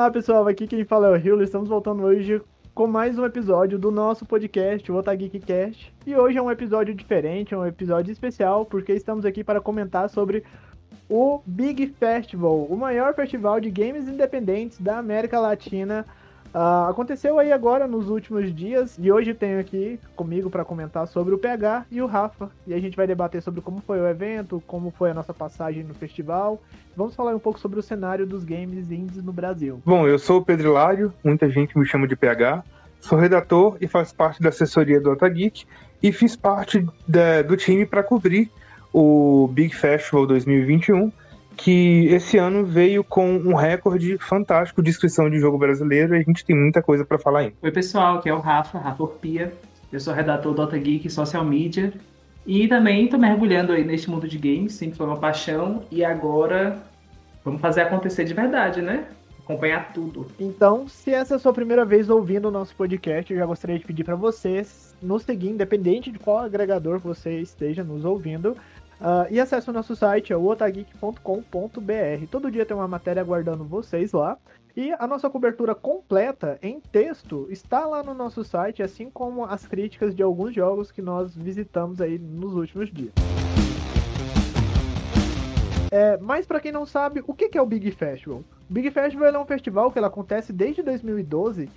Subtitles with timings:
[0.00, 1.42] Olá pessoal, aqui quem fala é o Rio.
[1.42, 2.40] Estamos voltando hoje
[2.74, 5.94] com mais um episódio do nosso podcast, o Otageekcast.
[6.06, 10.08] E hoje é um episódio diferente, é um episódio especial, porque estamos aqui para comentar
[10.08, 10.42] sobre
[11.06, 16.06] o Big Festival, o maior festival de games independentes da América Latina
[16.52, 21.32] Uh, aconteceu aí agora nos últimos dias e hoje tenho aqui comigo para comentar sobre
[21.32, 22.50] o PH e o Rafa.
[22.66, 25.84] E a gente vai debater sobre como foi o evento, como foi a nossa passagem
[25.84, 26.60] no festival.
[26.96, 29.80] Vamos falar um pouco sobre o cenário dos games indies no Brasil.
[29.84, 32.64] Bom, eu sou o Pedro Hilário, muita gente me chama de PH.
[33.00, 35.64] Sou redator e faço parte da assessoria do Otageek
[36.02, 38.50] e fiz parte da, do time para cobrir
[38.92, 41.12] o Big Festival 2021
[41.56, 46.22] que esse ano veio com um recorde fantástico de inscrição de jogo brasileiro e a
[46.22, 47.54] gente tem muita coisa para falar ainda.
[47.62, 49.52] Oi, pessoal, aqui é o Rafa, Rafa Orpia.
[49.92, 51.92] Eu sou redator do Dota Geek Social Media
[52.46, 56.78] e também estou mergulhando aí neste mundo de games, sempre foi uma paixão e agora
[57.44, 59.06] vamos fazer acontecer de verdade, né?
[59.38, 60.26] Acompanhar tudo.
[60.38, 63.78] Então, se essa é a sua primeira vez ouvindo o nosso podcast, eu já gostaria
[63.78, 68.56] de pedir para vocês nos seguir, independente de qual agregador você esteja nos ouvindo,
[69.00, 72.26] Uh, e acesse o nosso site, é o otageek.com.br.
[72.30, 74.36] Todo dia tem uma matéria aguardando vocês lá.
[74.76, 79.66] E a nossa cobertura completa em texto está lá no nosso site, assim como as
[79.66, 83.12] críticas de alguns jogos que nós visitamos aí nos últimos dias.
[85.90, 88.38] É, mas para quem não sabe, o que é o Big Festival?
[88.38, 91.68] O Big Festival é um festival que acontece desde 2012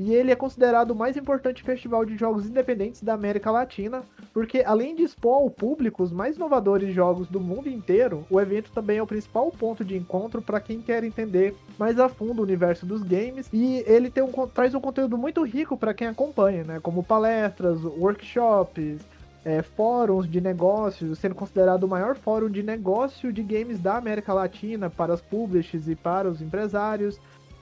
[0.00, 4.62] e ele é considerado o mais importante festival de jogos independentes da América Latina, porque
[4.64, 8.96] além de expor ao público os mais inovadores jogos do mundo inteiro, o evento também
[8.96, 12.86] é o principal ponto de encontro para quem quer entender mais a fundo o universo
[12.86, 16.80] dos games e ele tem um, traz um conteúdo muito rico para quem acompanha, né?
[16.80, 19.00] Como palestras, workshops,
[19.44, 24.32] é, fóruns de negócios, sendo considerado o maior fórum de negócio de games da América
[24.32, 27.20] Latina para os publishers e para os empresários.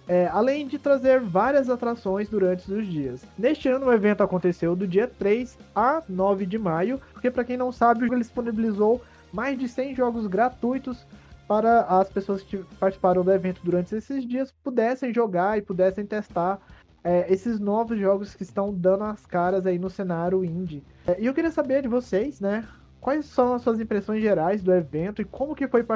[0.09, 3.23] É, além de trazer várias atrações durante os dias.
[3.39, 7.59] Neste ano, o evento aconteceu do dia 3 a 9 de maio, porque, para quem
[7.59, 11.07] não sabe, ele disponibilizou mais de 100 jogos gratuitos
[11.47, 16.61] para as pessoas que participaram do evento durante esses dias pudessem jogar e pudessem testar
[17.03, 20.83] é, esses novos jogos que estão dando as caras aí no cenário indie.
[21.07, 22.67] É, e eu queria saber de vocês, né?
[23.01, 25.87] Quais são as suas impressões gerais do evento e como que foi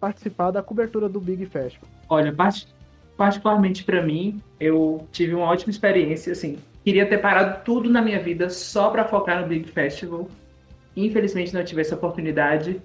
[0.00, 1.88] participar da cobertura do Big Festival?
[2.08, 2.68] Olha, parte
[3.16, 8.20] particularmente para mim, eu tive uma ótima experiência, assim, queria ter parado tudo na minha
[8.20, 10.28] vida só para focar no Big Festival.
[10.96, 12.80] Infelizmente não tive essa oportunidade,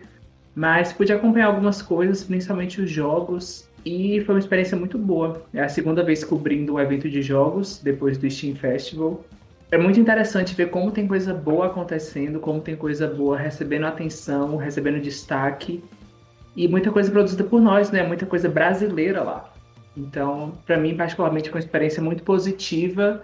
[0.56, 5.44] mas pude acompanhar algumas coisas, principalmente os jogos, e foi uma experiência muito boa.
[5.54, 9.24] É a segunda vez cobrindo um evento de jogos depois do Steam Festival.
[9.72, 14.58] É muito interessante ver como tem coisa boa acontecendo, como tem coisa boa recebendo atenção,
[14.58, 15.84] recebendo destaque.
[16.56, 18.04] E muita coisa produzida por nós, né?
[18.04, 19.51] Muita coisa brasileira lá.
[19.96, 23.24] Então, para mim, particularmente, foi uma experiência muito positiva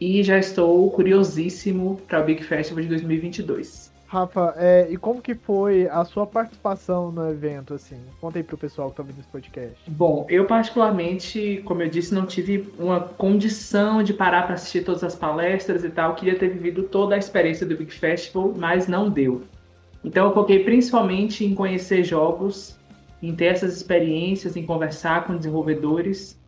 [0.00, 3.90] e já estou curiosíssimo para o Big Festival de 2022.
[4.10, 8.00] Rafa, é, e como que foi a sua participação no evento, assim?
[8.20, 9.78] Conta aí pro pessoal que tá ouvindo esse podcast.
[9.86, 15.04] Bom, eu particularmente, como eu disse, não tive uma condição de parar para assistir todas
[15.04, 16.16] as palestras e tal.
[16.16, 19.44] Queria ter vivido toda a experiência do Big Festival, mas não deu.
[20.02, 22.79] Então eu foquei principalmente em conhecer jogos
[23.22, 26.38] em ter essas experiências, em conversar com desenvolvedores.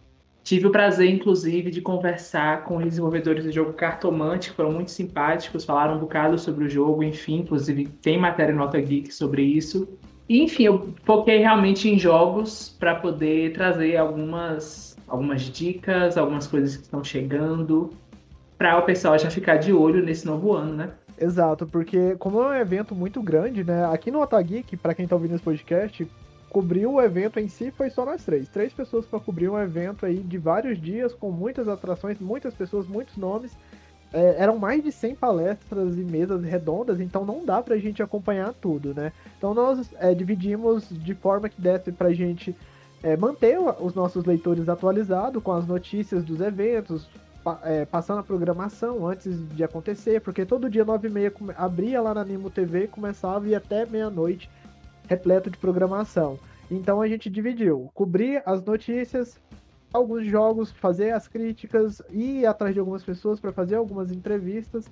[0.42, 4.90] Tive o prazer, inclusive, de conversar com os desenvolvedores do jogo Cartomante, que foram muito
[4.90, 9.88] simpáticos, falaram um bocado sobre o jogo, enfim, inclusive tem matéria Nota Geek sobre isso.
[10.28, 16.76] E, enfim, eu foquei realmente em jogos para poder trazer algumas, algumas dicas, algumas coisas
[16.76, 17.90] que estão chegando,
[18.58, 20.90] para o pessoal já ficar de olho nesse novo ano, né?
[21.18, 23.84] Exato, porque como é um evento muito grande, né?
[23.86, 26.08] Aqui no Otageek, para quem está ouvindo esse podcast,
[26.52, 28.46] cobrir o evento em si foi só nós três.
[28.46, 32.86] Três pessoas para cobrir um evento aí de vários dias, com muitas atrações, muitas pessoas,
[32.86, 33.52] muitos nomes.
[34.12, 38.52] É, eram mais de 100 palestras e mesas redondas, então não dá pra gente acompanhar
[38.52, 39.10] tudo, né?
[39.38, 42.54] Então nós é, dividimos de forma que desse pra gente
[43.02, 47.08] é, manter os nossos leitores atualizados com as notícias dos eventos,
[47.42, 52.02] pa, é, passando a programação antes de acontecer, porque todo dia 9 e meia abria
[52.02, 54.50] lá na Animo TV, começava e até meia-noite
[55.08, 56.38] repleto de programação.
[56.72, 59.38] Então a gente dividiu, cobrir as notícias,
[59.92, 64.86] alguns jogos, fazer as críticas, ir atrás de algumas pessoas para fazer algumas entrevistas.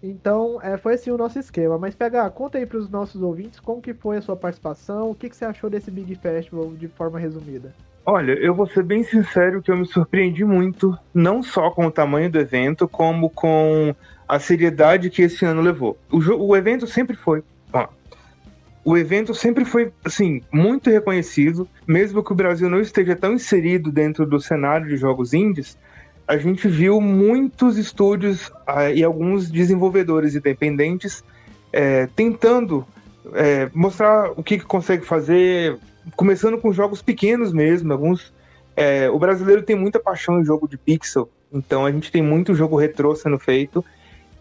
[0.00, 1.76] Então, é, foi assim o nosso esquema.
[1.76, 5.14] Mas pega, conta aí para os nossos ouvintes como que foi a sua participação, o
[5.14, 7.74] que, que você achou desse Big Festival de forma resumida.
[8.06, 11.90] Olha, eu vou ser bem sincero que eu me surpreendi muito, não só com o
[11.90, 13.92] tamanho do evento, como com
[14.28, 15.98] a seriedade que esse ano levou.
[16.12, 17.42] O, o evento sempre foi
[18.88, 23.92] o evento sempre foi, assim, muito reconhecido, mesmo que o Brasil não esteja tão inserido
[23.92, 25.76] dentro do cenário de jogos indies,
[26.26, 31.22] a gente viu muitos estúdios uh, e alguns desenvolvedores independentes
[31.70, 32.86] é, tentando
[33.34, 35.76] é, mostrar o que, que, consegue fazer,
[36.16, 37.92] começando com jogos pequenos mesmo.
[37.92, 38.32] Alguns,
[38.74, 42.54] é, o brasileiro tem muita paixão em jogo de pixel, então a gente tem muito
[42.54, 43.84] jogo retrô sendo feito.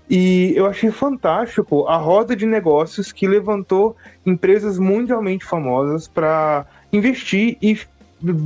[0.10, 3.96] E eu achei fantástico a roda de negócios que levantou
[4.26, 7.78] empresas mundialmente famosas para investir e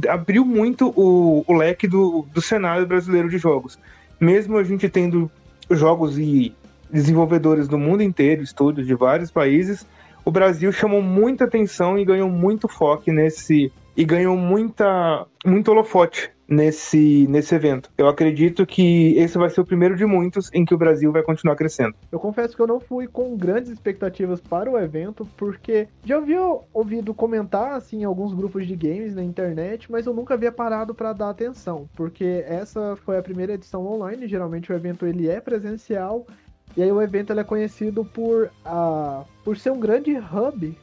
[0.10, 3.78] abriu muito o, o leque do, do cenário brasileiro de jogos.
[4.20, 5.30] Mesmo a gente tendo
[5.70, 6.54] jogos e
[6.92, 9.86] desenvolvedores do mundo inteiro, estúdios de vários países,
[10.26, 16.32] o Brasil chamou muita atenção e ganhou muito foco nesse e ganhou muita muito holofote
[16.52, 17.90] nesse, nesse evento.
[17.98, 21.24] Eu acredito que esse vai ser o primeiro de muitos em que o Brasil vai
[21.24, 21.96] continuar crescendo.
[22.12, 26.42] Eu confesso que eu não fui com grandes expectativas para o evento, porque já havia
[26.74, 30.94] ouvido comentar assim em alguns grupos de games na internet, mas eu nunca havia parado
[30.94, 35.40] para dar atenção, porque essa foi a primeira edição online, geralmente o evento ele é
[35.40, 36.26] presencial,
[36.76, 40.76] e aí o evento ele é conhecido por, uh, por ser um grande hub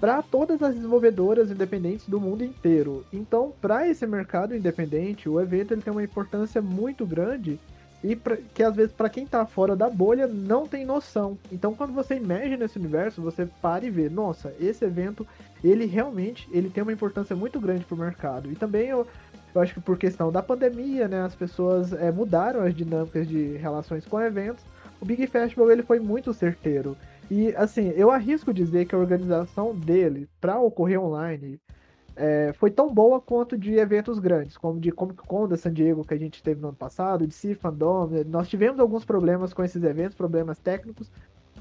[0.00, 3.04] para todas as desenvolvedoras independentes do mundo inteiro.
[3.12, 7.58] Então, para esse mercado independente, o evento ele tem uma importância muito grande
[8.02, 11.36] e pra, que às vezes para quem está fora da bolha não tem noção.
[11.50, 15.26] Então, quando você emerge nesse universo, você para e vê, nossa, esse evento
[15.64, 18.52] ele realmente ele tem uma importância muito grande para o mercado.
[18.52, 19.04] E também eu,
[19.52, 23.56] eu acho que por questão da pandemia, né, as pessoas é, mudaram as dinâmicas de
[23.56, 24.64] relações com eventos.
[25.00, 26.96] O Big Festival ele foi muito certeiro.
[27.30, 31.60] E assim, eu arrisco dizer que a organização dele para ocorrer online
[32.16, 36.04] é, foi tão boa quanto de eventos grandes, como de Comic Con da San Diego
[36.04, 38.10] que a gente teve no ano passado, de Sea Fandom.
[38.26, 41.10] Nós tivemos alguns problemas com esses eventos, problemas técnicos,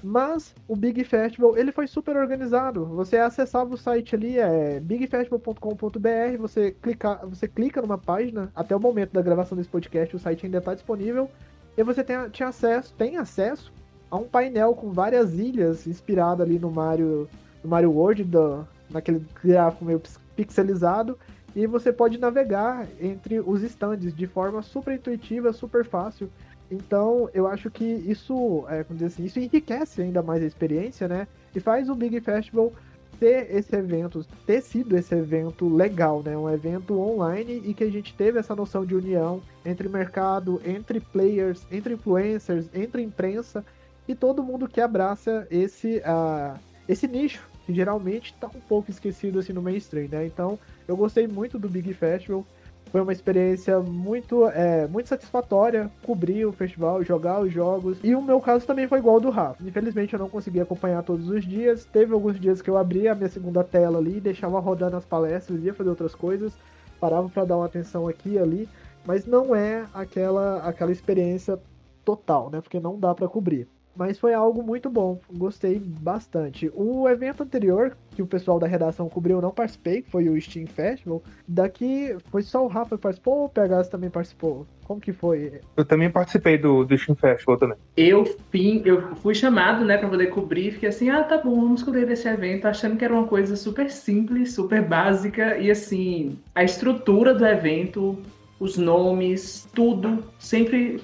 [0.04, 2.86] mas o Big Festival ele foi super organizado.
[2.86, 8.80] Você acessava o site ali, é bigfestival.com.br, você clica, você clica numa página, até o
[8.80, 11.30] momento da gravação desse podcast o site ainda está disponível,
[11.78, 13.72] e você tem, tinha acesso, tem acesso
[14.10, 17.30] a um painel com várias ilhas inspirado ali no Mario,
[17.64, 20.02] no Mario World, do, naquele gráfico meio
[20.36, 21.18] pixelizado,
[21.56, 26.30] e você pode navegar entre os stands de forma super intuitiva, super fácil.
[26.70, 31.08] Então, eu acho que isso, é, como dizer assim, isso enriquece ainda mais a experiência,
[31.08, 31.28] né?
[31.56, 32.72] E faz o Big Festival
[33.20, 36.38] ter esse evento, ter sido esse evento legal, né?
[36.38, 41.00] Um evento online e que a gente teve essa noção de união entre mercado, entre
[41.00, 43.66] players, entre influencers, entre imprensa
[44.08, 46.58] e todo mundo que abraça esse, uh,
[46.88, 50.26] esse nicho, que geralmente está um pouco esquecido assim no mainstream, né?
[50.26, 50.58] Então,
[50.88, 52.46] eu gostei muito do Big Festival.
[52.90, 57.98] Foi uma experiência muito, é, muito satisfatória cobrir o festival, jogar os jogos.
[58.02, 59.62] E o meu caso também foi igual ao do Rafa.
[59.62, 61.84] Infelizmente eu não consegui acompanhar todos os dias.
[61.84, 65.62] Teve alguns dias que eu abria a minha segunda tela ali, deixava rodando as palestras,
[65.62, 66.54] ia fazer outras coisas,
[66.98, 68.70] parava para dar uma atenção aqui e ali.
[69.06, 71.60] Mas não é aquela, aquela experiência
[72.06, 72.62] total, né?
[72.62, 73.68] Porque não dá para cobrir
[73.98, 76.72] mas foi algo muito bom, gostei bastante.
[76.76, 80.40] O evento anterior, que o pessoal da redação cobriu, eu não participei, que foi o
[80.40, 81.24] Steam Festival.
[81.48, 84.68] Daqui foi só o Rafa que participou ou o Pegasus também participou?
[84.86, 85.60] Como que foi?
[85.76, 87.78] Eu também participei do, do Steam Festival também.
[87.96, 91.84] Eu, fim, eu fui chamado, né, pra poder cobrir, fiquei assim, ah, tá bom, vamos
[91.84, 96.64] cobrir esse evento, achando que era uma coisa super simples, super básica, e assim, a
[96.64, 98.18] estrutura do evento,
[98.60, 101.02] os nomes, tudo, sempre,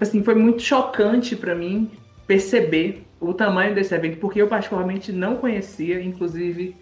[0.00, 1.90] assim, foi muito chocante para mim,
[2.26, 6.76] perceber o tamanho desse evento, porque eu particularmente não conhecia, inclusive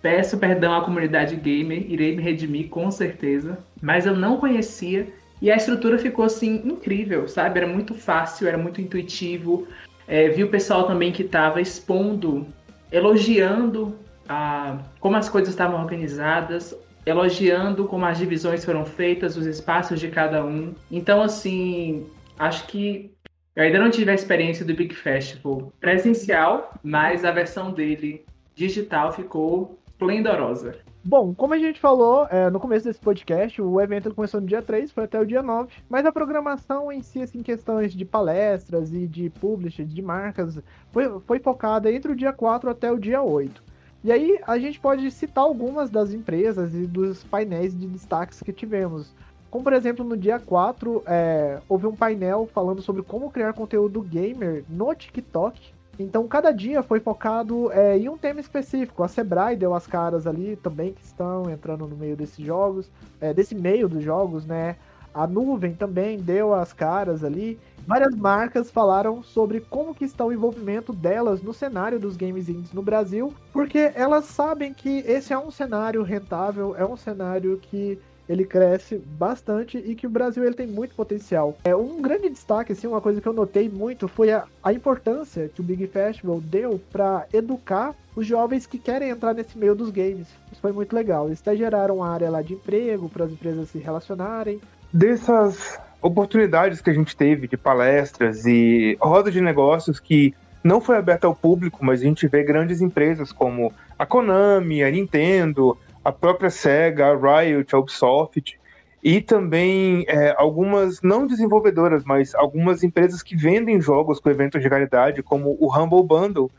[0.00, 5.08] peço perdão à comunidade gamer, irei me redimir com certeza, mas eu não conhecia
[5.42, 7.58] e a estrutura ficou assim incrível, sabe?
[7.58, 9.66] Era muito fácil, era muito intuitivo.
[10.06, 12.46] É, vi o pessoal também que estava expondo,
[12.92, 13.96] elogiando
[14.28, 16.76] a, como as coisas estavam organizadas,
[17.06, 20.74] elogiando como as divisões foram feitas, os espaços de cada um.
[20.90, 22.06] Então, assim,
[22.38, 23.10] acho que
[23.56, 29.12] eu ainda não tive a experiência do Big Festival presencial, mas a versão dele digital
[29.12, 30.78] ficou esplendorosa.
[31.02, 34.60] Bom, como a gente falou é, no começo desse podcast, o evento começou no dia
[34.60, 38.92] 3, foi até o dia 9, mas a programação em si, assim, questões de palestras
[38.92, 40.58] e de publishers, de marcas,
[40.92, 43.62] foi, foi focada entre o dia 4 até o dia 8.
[44.04, 48.52] E aí a gente pode citar algumas das empresas e dos painéis de destaques que
[48.52, 49.14] tivemos.
[49.50, 54.00] Como, por exemplo, no dia 4, é, houve um painel falando sobre como criar conteúdo
[54.00, 55.60] gamer no TikTok.
[55.98, 59.02] Então, cada dia foi focado é, em um tema específico.
[59.02, 62.90] A Sebrae deu as caras ali também, que estão entrando no meio desses jogos,
[63.20, 64.76] é, desse meio dos jogos, né?
[65.12, 67.58] A nuvem também deu as caras ali.
[67.86, 72.72] Várias marcas falaram sobre como que está o envolvimento delas no cenário dos games indies
[72.72, 77.98] no Brasil, porque elas sabem que esse é um cenário rentável, é um cenário que
[78.30, 81.58] ele cresce bastante e que o Brasil ele tem muito potencial.
[81.64, 85.50] É um grande destaque, assim, uma coisa que eu notei muito foi a, a importância
[85.52, 89.90] que o Big Festival deu para educar os jovens que querem entrar nesse meio dos
[89.90, 90.28] games.
[90.52, 91.26] Isso foi muito legal.
[91.26, 94.60] Eles até geraram uma área lá de emprego para as empresas se relacionarem.
[94.92, 100.96] Dessas oportunidades que a gente teve de palestras e rodas de negócios que não foi
[100.96, 106.12] aberta ao público, mas a gente vê grandes empresas como a Konami, a Nintendo, a
[106.12, 108.58] própria SEGA, a Riot, a Ubisoft,
[109.02, 114.68] e também é, algumas, não desenvolvedoras, mas algumas empresas que vendem jogos com eventos de
[114.68, 116.50] caridade, como o Humble Bundle,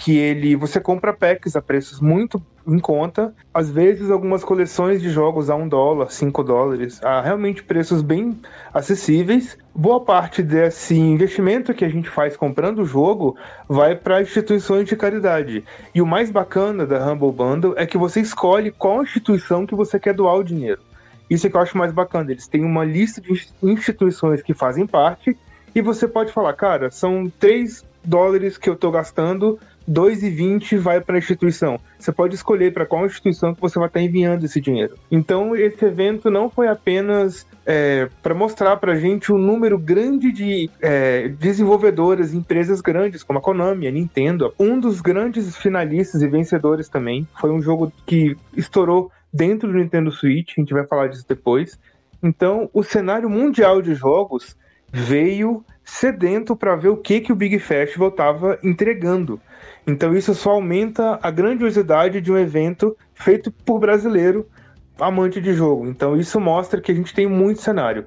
[0.00, 5.10] que ele você compra packs a preços muito em conta, às vezes algumas coleções de
[5.10, 8.40] jogos a um dólar, cinco dólares, a realmente preços bem
[8.72, 9.58] acessíveis.
[9.74, 13.36] Boa parte desse investimento que a gente faz comprando o jogo
[13.68, 15.64] vai para instituições de caridade.
[15.94, 20.00] E o mais bacana da Humble Bundle é que você escolhe qual instituição que você
[20.00, 20.80] quer doar o dinheiro.
[21.28, 22.30] Isso é que eu acho mais bacana.
[22.30, 25.36] Eles têm uma lista de instituições que fazem parte
[25.74, 29.58] e você pode falar, cara, são 3 dólares que eu estou gastando
[29.90, 31.80] 2,20 vai para a instituição.
[31.98, 34.94] Você pode escolher para qual instituição que você vai estar enviando esse dinheiro.
[35.10, 40.30] Então, esse evento não foi apenas é, para mostrar para a gente um número grande
[40.30, 44.54] de é, desenvolvedoras, empresas grandes, como a Konami, a Nintendo.
[44.58, 50.12] Um dos grandes finalistas e vencedores também foi um jogo que estourou dentro do Nintendo
[50.12, 51.78] Switch, a gente vai falar disso depois.
[52.22, 54.56] Então, o cenário mundial de jogos
[54.92, 59.40] veio sedento para ver o que, que o Big Festival estava entregando.
[59.86, 64.46] Então isso só aumenta a grandiosidade de um evento feito por brasileiro
[65.00, 65.86] amante de jogo.
[65.88, 68.06] Então isso mostra que a gente tem muito cenário.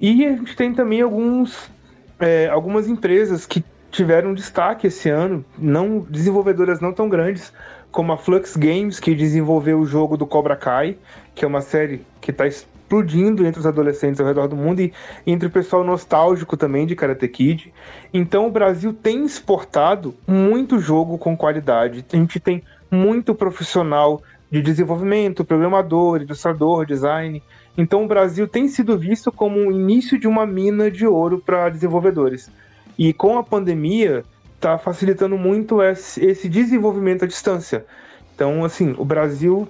[0.00, 1.70] E a gente tem também alguns,
[2.18, 7.52] é, algumas empresas que tiveram destaque esse ano, não desenvolvedoras não tão grandes,
[7.92, 10.96] como a Flux Games, que desenvolveu o jogo do Cobra Kai,
[11.34, 12.44] que é uma série que está
[12.90, 14.92] explodindo entre os adolescentes ao redor do mundo e
[15.24, 17.72] entre o pessoal nostálgico também de Karate Kid.
[18.12, 22.04] Então o Brasil tem exportado muito jogo com qualidade.
[22.12, 24.20] A gente tem muito profissional
[24.50, 27.40] de desenvolvimento, programador, ilustrador, design.
[27.78, 31.68] Então o Brasil tem sido visto como o início de uma mina de ouro para
[31.68, 32.50] desenvolvedores.
[32.98, 34.24] E com a pandemia
[34.56, 37.86] está facilitando muito esse, desenvolvimento à distância.
[38.34, 39.68] Então, assim, o Brasil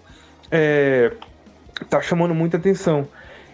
[0.51, 1.13] é,
[1.85, 3.07] tá chamando muita atenção.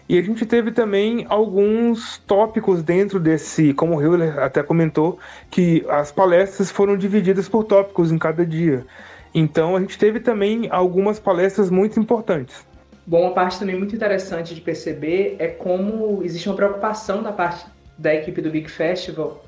[0.08, 5.18] E a gente teve também alguns tópicos dentro desse, como o Hiller até comentou,
[5.50, 8.86] que as palestras foram divididas por tópicos em cada dia.
[9.34, 12.64] Então a gente teve também algumas palestras muito importantes.
[13.04, 17.66] Bom, uma parte também muito interessante de perceber é como existe uma preocupação da parte
[17.98, 19.44] da equipe do Big Festival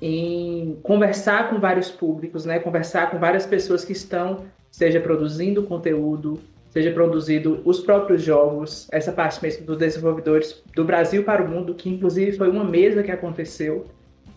[0.00, 2.58] em conversar com vários públicos, né?
[2.58, 6.40] Conversar com várias pessoas que estão, seja produzindo conteúdo,
[6.78, 11.74] seja produzido os próprios jogos, essa parte mesmo dos desenvolvedores do Brasil para o mundo,
[11.74, 13.84] que inclusive foi uma mesa que aconteceu,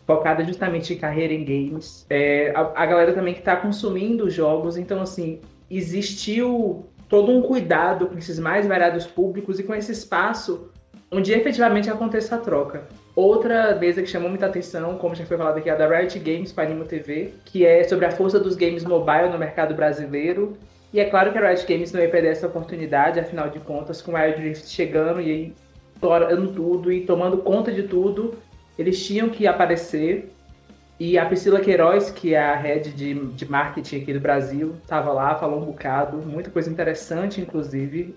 [0.07, 2.03] focada justamente em carreira em games.
[2.09, 7.43] É, a, a, galera também que está consumindo os jogos, então assim, existiu todo um
[7.43, 10.71] cuidado com esses mais variados públicos e com esse espaço
[11.11, 12.87] onde efetivamente acontece a troca.
[13.15, 16.17] Outra mesa que chamou muita atenção, como já foi falado aqui, é a da Riot
[16.17, 20.57] Games para Animo TV, que é sobre a força dos games mobile no mercado brasileiro
[20.93, 24.01] e é claro que a Riot Games não ia perder essa oportunidade, afinal de contas,
[24.01, 25.53] com o Wild Rift chegando e aí
[26.01, 28.37] torando tudo e tomando conta de tudo,
[28.77, 30.31] eles tinham que aparecer.
[30.99, 35.11] E a Priscila Queiroz, que é a head de, de marketing aqui do Brasil, estava
[35.11, 38.15] lá, falou um bocado, muita coisa interessante, inclusive.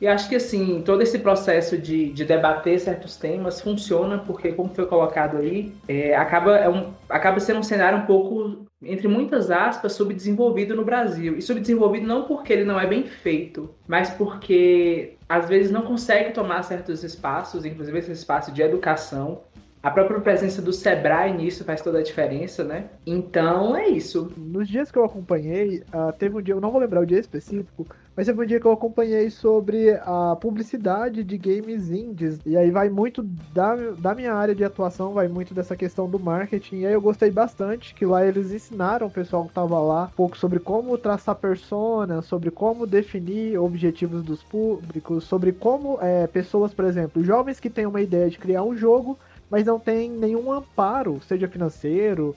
[0.00, 4.68] E acho que assim, todo esse processo de, de debater certos temas funciona porque, como
[4.74, 9.50] foi colocado aí, é, acaba, é um, acaba sendo um cenário um pouco, entre muitas
[9.50, 11.36] aspas, subdesenvolvido no Brasil.
[11.36, 16.32] E subdesenvolvido não porque ele não é bem feito, mas porque às vezes não consegue
[16.32, 19.40] tomar certos espaços, inclusive esse espaço de educação,
[19.84, 22.86] a própria presença do Sebrae nisso faz toda a diferença, né?
[23.06, 24.32] Então é isso.
[24.34, 27.20] Nos dias que eu acompanhei, uh, teve um dia, eu não vou lembrar o dia
[27.20, 27.86] específico,
[28.16, 32.40] mas teve um dia que eu acompanhei sobre a publicidade de games indies.
[32.46, 33.22] E aí vai muito
[33.52, 36.76] da, da minha área de atuação, vai muito dessa questão do marketing.
[36.76, 40.16] E aí eu gostei bastante que lá eles ensinaram o pessoal que tava lá um
[40.16, 46.72] pouco sobre como traçar persona, sobre como definir objetivos dos públicos, sobre como é, pessoas,
[46.72, 49.18] por exemplo, jovens que têm uma ideia de criar um jogo
[49.50, 52.34] mas não tem nenhum amparo, seja financeiro,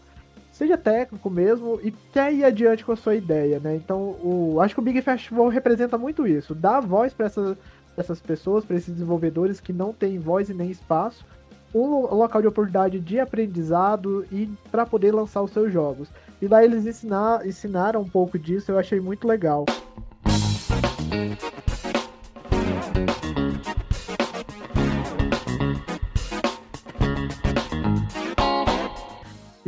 [0.52, 3.76] seja técnico mesmo, e quer ir adiante com a sua ideia, né?
[3.76, 7.58] Então, o, acho que o Big Festival representa muito isso, dá voz para essas
[7.98, 11.26] essas pessoas, para esses desenvolvedores que não têm voz e nem espaço,
[11.74, 16.08] um local de oportunidade de aprendizado e para poder lançar os seus jogos.
[16.42, 19.66] E lá eles ensinar, ensinaram um pouco disso, eu achei muito legal.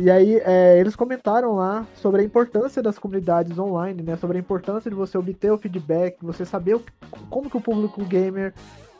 [0.00, 4.16] E aí é, eles comentaram lá sobre a importância das comunidades online, né?
[4.16, 6.82] Sobre a importância de você obter o feedback, você saber o,
[7.28, 8.54] como que o público gamer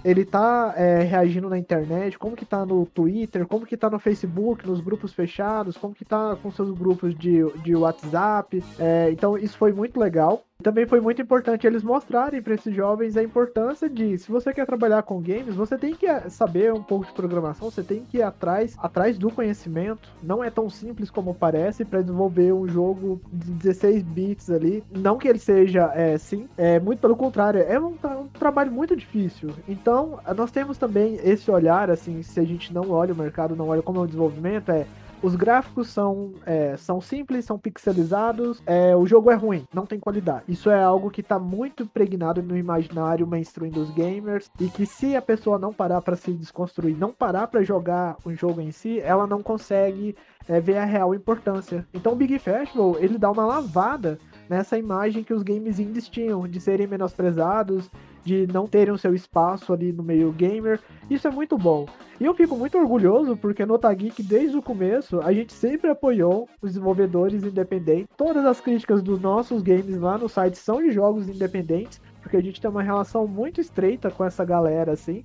[0.04, 3.98] ele tá é, reagindo na internet, como que tá no Twitter, como que tá no
[3.98, 8.62] Facebook, nos grupos fechados, como que tá com seus grupos de, de WhatsApp.
[8.78, 10.44] É, então isso foi muito legal.
[10.62, 14.66] Também foi muito importante eles mostrarem para esses jovens a importância de, se você quer
[14.66, 18.18] trabalhar com games, você tem que eh, saber um pouco de programação, você tem que
[18.18, 20.10] ir atrás, atrás do conhecimento.
[20.22, 24.84] Não é tão simples como parece para desenvolver um jogo de 16 bits ali.
[24.90, 28.94] Não que ele seja, é, sim, é muito pelo contrário, é um, um trabalho muito
[28.94, 29.50] difícil.
[29.68, 33.68] Então, nós temos também esse olhar, assim, se a gente não olha o mercado, não
[33.68, 34.86] olha como é o desenvolvimento, é
[35.22, 39.98] os gráficos são, é, são simples, são pixelizados, é, o jogo é ruim, não tem
[39.98, 40.44] qualidade.
[40.48, 45.16] Isso é algo que está muito impregnado no imaginário mainstream dos gamers e que se
[45.16, 49.00] a pessoa não parar para se desconstruir, não parar para jogar o jogo em si,
[49.00, 50.16] ela não consegue
[50.48, 51.86] é, ver a real importância.
[51.92, 56.46] Então o Big Festival, ele dá uma lavada nessa imagem que os games indies tinham
[56.48, 57.90] de serem menosprezados,
[58.24, 60.80] de não terem o seu espaço ali no meio gamer.
[61.08, 61.86] Isso é muito bom.
[62.20, 66.48] E eu fico muito orgulhoso porque no Otageek, desde o começo, a gente sempre apoiou
[66.60, 68.08] os desenvolvedores independentes.
[68.16, 72.42] Todas as críticas dos nossos games lá no site são de jogos independentes, porque a
[72.42, 75.22] gente tem uma relação muito estreita com essa galera, assim.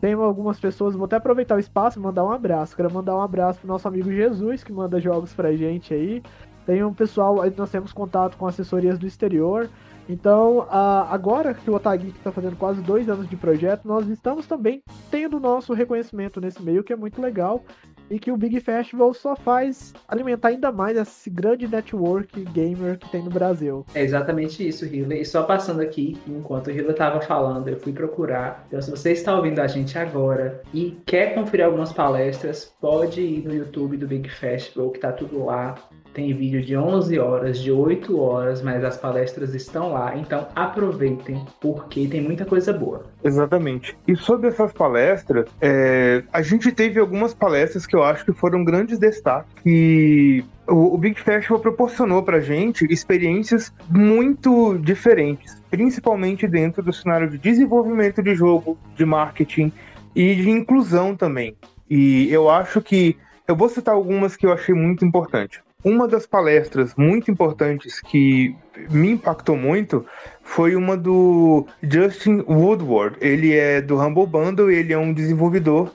[0.00, 2.76] Tem algumas pessoas, vou até aproveitar o espaço e mandar um abraço.
[2.76, 6.22] Quero mandar um abraço pro nosso amigo Jesus, que manda jogos pra gente aí.
[6.66, 9.70] Tem um pessoal, nós temos contato com assessorias do exterior.
[10.08, 14.82] Então, agora que o Otagui está fazendo quase dois anos de projeto, nós estamos também
[15.10, 17.64] tendo nosso reconhecimento nesse meio, que é muito legal,
[18.08, 23.10] e que o Big Festival só faz alimentar ainda mais esse grande network gamer que
[23.10, 23.84] tem no Brasil.
[23.94, 25.14] É exatamente isso, Hila.
[25.14, 28.64] E só passando aqui, enquanto o Hila estava falando, eu fui procurar.
[28.68, 33.44] Então, se você está ouvindo a gente agora e quer conferir algumas palestras, pode ir
[33.44, 35.74] no YouTube do Big Festival, que está tudo lá
[36.16, 41.44] tem vídeo de 11 horas, de 8 horas, mas as palestras estão lá, então aproveitem,
[41.60, 43.04] porque tem muita coisa boa.
[43.22, 43.94] Exatamente.
[44.08, 48.64] E sobre essas palestras, é, a gente teve algumas palestras que eu acho que foram
[48.64, 56.94] grandes destaques e o, Big Festival proporcionou pra gente experiências muito diferentes, principalmente dentro do
[56.94, 59.70] cenário de desenvolvimento de jogo, de marketing
[60.14, 61.54] e de inclusão também.
[61.90, 65.65] E eu acho que eu vou citar algumas que eu achei muito importante.
[65.86, 68.56] Uma das palestras muito importantes que
[68.90, 70.04] me impactou muito
[70.42, 73.16] foi uma do Justin Woodward.
[73.20, 75.92] Ele é do Humble Bundle, ele é um desenvolvedor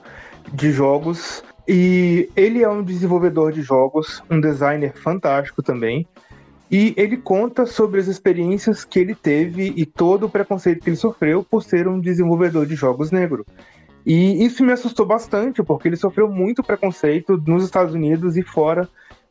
[0.50, 6.08] de jogos e ele é um desenvolvedor de jogos, um designer fantástico também.
[6.70, 10.96] E ele conta sobre as experiências que ele teve e todo o preconceito que ele
[10.96, 13.44] sofreu por ser um desenvolvedor de jogos negro.
[14.06, 18.88] E isso me assustou bastante, porque ele sofreu muito preconceito nos Estados Unidos e fora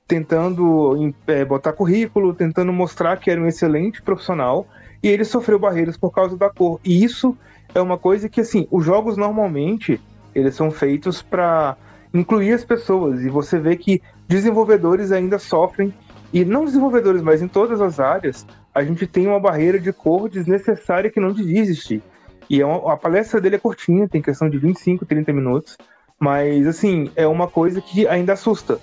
[0.07, 4.67] tentando é, botar currículo, tentando mostrar que era um excelente profissional,
[5.01, 6.79] e ele sofreu barreiras por causa da cor.
[6.83, 7.37] E isso
[7.73, 9.99] é uma coisa que, assim, os jogos normalmente
[10.33, 11.75] eles são feitos para
[12.13, 15.93] incluir as pessoas, e você vê que desenvolvedores ainda sofrem,
[16.33, 20.29] e não desenvolvedores, mas em todas as áreas, a gente tem uma barreira de cor
[20.29, 22.01] desnecessária que não devia existir.
[22.49, 25.77] E é uma, a palestra dele é curtinha, tem questão de 25, 30 minutos,
[26.19, 28.79] mas assim, é uma coisa que ainda assusta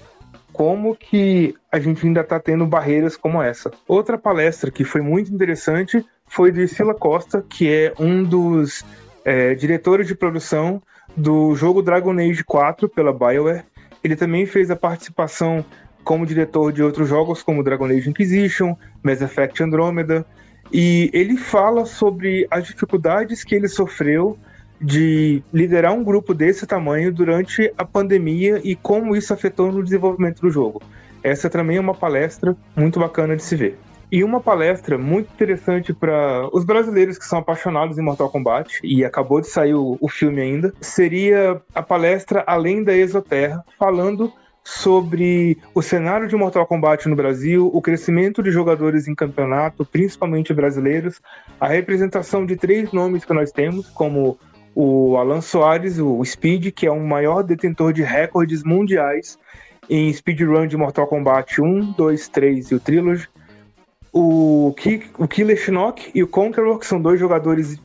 [0.58, 3.70] como que a gente ainda está tendo barreiras como essa.
[3.86, 8.84] Outra palestra que foi muito interessante foi de Sila Costa, que é um dos
[9.24, 10.82] é, diretores de produção
[11.16, 13.66] do jogo Dragon Age 4 pela BioWare.
[14.02, 15.64] Ele também fez a participação
[16.02, 20.26] como diretor de outros jogos como Dragon Age Inquisition, Mass Effect Andromeda,
[20.72, 24.36] e ele fala sobre as dificuldades que ele sofreu
[24.80, 30.40] de liderar um grupo desse tamanho durante a pandemia e como isso afetou no desenvolvimento
[30.40, 30.80] do jogo.
[31.22, 33.78] Essa também é uma palestra muito bacana de se ver.
[34.10, 39.04] E uma palestra muito interessante para os brasileiros que são apaixonados em Mortal Kombat, e
[39.04, 44.32] acabou de sair o, o filme ainda, seria a palestra Além da Exoterra, falando
[44.64, 50.52] sobre o cenário de Mortal Kombat no Brasil, o crescimento de jogadores em campeonato, principalmente
[50.52, 51.20] brasileiros,
[51.58, 54.38] a representação de três nomes que nós temos, como
[54.80, 59.36] o Alan Soares, o Speed, que é o maior detentor de recordes mundiais
[59.90, 63.28] em speedrun de Mortal Kombat 1, 2, 3 e o Trilogy.
[64.12, 67.76] O, Ki, o Killer Shinnok e o Conqueror, que são dois jogadores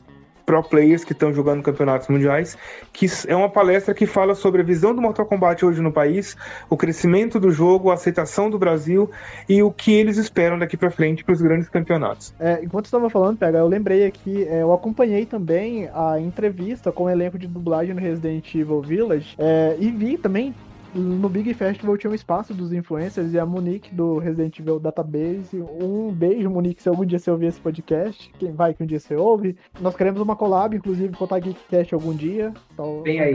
[0.44, 2.56] pro players que estão jogando campeonatos mundiais,
[2.92, 6.36] que é uma palestra que fala sobre a visão do Mortal Kombat hoje no país,
[6.68, 9.10] o crescimento do jogo, a aceitação do Brasil
[9.48, 12.34] e o que eles esperam daqui para frente para os grandes campeonatos.
[12.38, 17.04] É, enquanto estava falando, pega, eu lembrei aqui, é, eu acompanhei também a entrevista com
[17.04, 20.54] o elenco de dublagem no Resident Evil Village é, e vi também
[20.94, 25.60] no Big Festival tinha um espaço dos influencers e a Monique do Resident Evil Database.
[25.60, 28.32] Um beijo, Monique, se algum dia você ouvir esse podcast.
[28.38, 29.56] Quem vai que um dia você ouve.
[29.80, 32.52] Nós queremos uma collab, inclusive, com o Geekcast algum dia.
[32.72, 33.34] Então, Vem aí.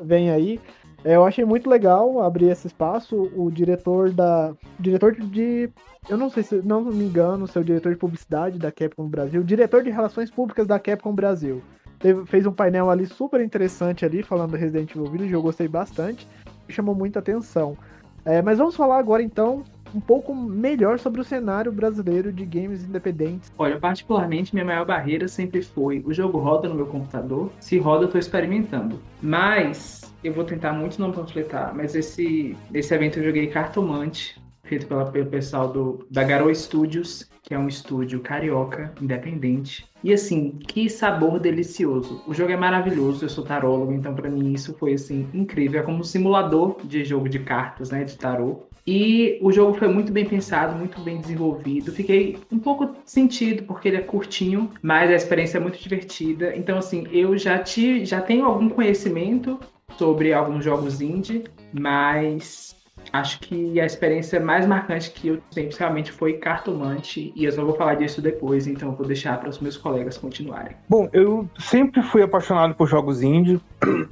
[0.00, 0.60] Vem aí.
[1.04, 3.30] É, eu achei muito legal abrir esse espaço.
[3.36, 4.52] O diretor da.
[4.78, 5.70] Diretor de.
[6.08, 9.08] Eu não sei se não me engano, se é o diretor de publicidade da Capcom
[9.08, 9.42] Brasil.
[9.44, 11.62] Diretor de Relações Públicas da Capcom Brasil.
[12.00, 15.68] Teve, fez um painel ali super interessante ali, falando do Resident Evil Village, eu gostei
[15.68, 16.26] bastante
[16.68, 17.76] chamou muita atenção.
[18.24, 22.82] É, mas vamos falar agora então um pouco melhor sobre o cenário brasileiro de games
[22.82, 23.52] independentes.
[23.58, 28.04] Olha, particularmente minha maior barreira sempre foi o jogo roda no meu computador, se roda
[28.04, 28.98] eu estou experimentando.
[29.20, 34.86] Mas eu vou tentar muito não panfletar, mas esse, esse evento eu joguei Cartomante, feito
[34.86, 39.84] pela, pelo pessoal do, da Garou Studios, que é um estúdio carioca, independente.
[40.02, 42.22] E assim, que sabor delicioso.
[42.26, 45.80] O jogo é maravilhoso, eu sou tarólogo, então para mim isso foi assim incrível.
[45.80, 48.64] É como um simulador de jogo de cartas, né, de tarô.
[48.84, 51.92] E o jogo foi muito bem pensado, muito bem desenvolvido.
[51.92, 56.56] Fiquei um pouco sentido porque ele é curtinho, mas a experiência é muito divertida.
[56.56, 59.58] Então assim, eu já tive, já tenho algum conhecimento
[59.96, 62.74] sobre alguns jogos indie, mas
[63.12, 67.64] acho que a experiência mais marcante que eu sempre realmente foi cartomante e eu só
[67.64, 70.76] vou falar disso depois, então vou deixar para os meus colegas continuarem.
[70.88, 73.60] Bom, eu sempre fui apaixonado por jogos indie,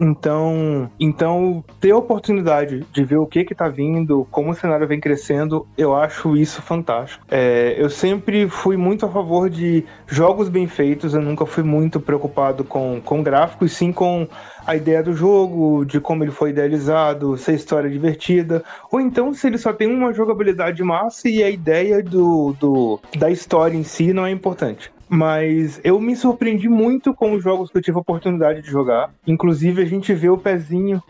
[0.00, 4.86] então, então ter a oportunidade de ver o que que tá vindo, como o cenário
[4.86, 7.24] vem crescendo, eu acho isso fantástico.
[7.30, 12.00] É, eu sempre fui muito a favor de jogos bem feitos, eu nunca fui muito
[12.00, 14.26] preocupado com, com gráficos, sim com
[14.66, 19.00] a ideia do jogo, de como ele foi idealizado, se a história é divertida, ou
[19.00, 23.76] então se ele só tem uma jogabilidade massa e a ideia do, do da história
[23.76, 24.92] em si não é importante.
[25.12, 29.12] Mas eu me surpreendi muito com os jogos que eu tive a oportunidade de jogar.
[29.26, 31.02] Inclusive, a gente vê o pezinho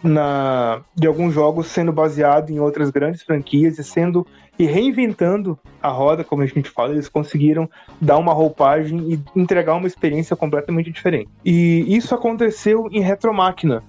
[0.00, 4.24] na, de alguns jogos sendo baseado em outras grandes franquias e sendo
[4.56, 7.68] e reinventando a roda, como a gente fala, eles conseguiram
[8.00, 11.28] dar uma roupagem e entregar uma experiência completamente diferente.
[11.44, 13.82] E isso aconteceu em Retromáquina.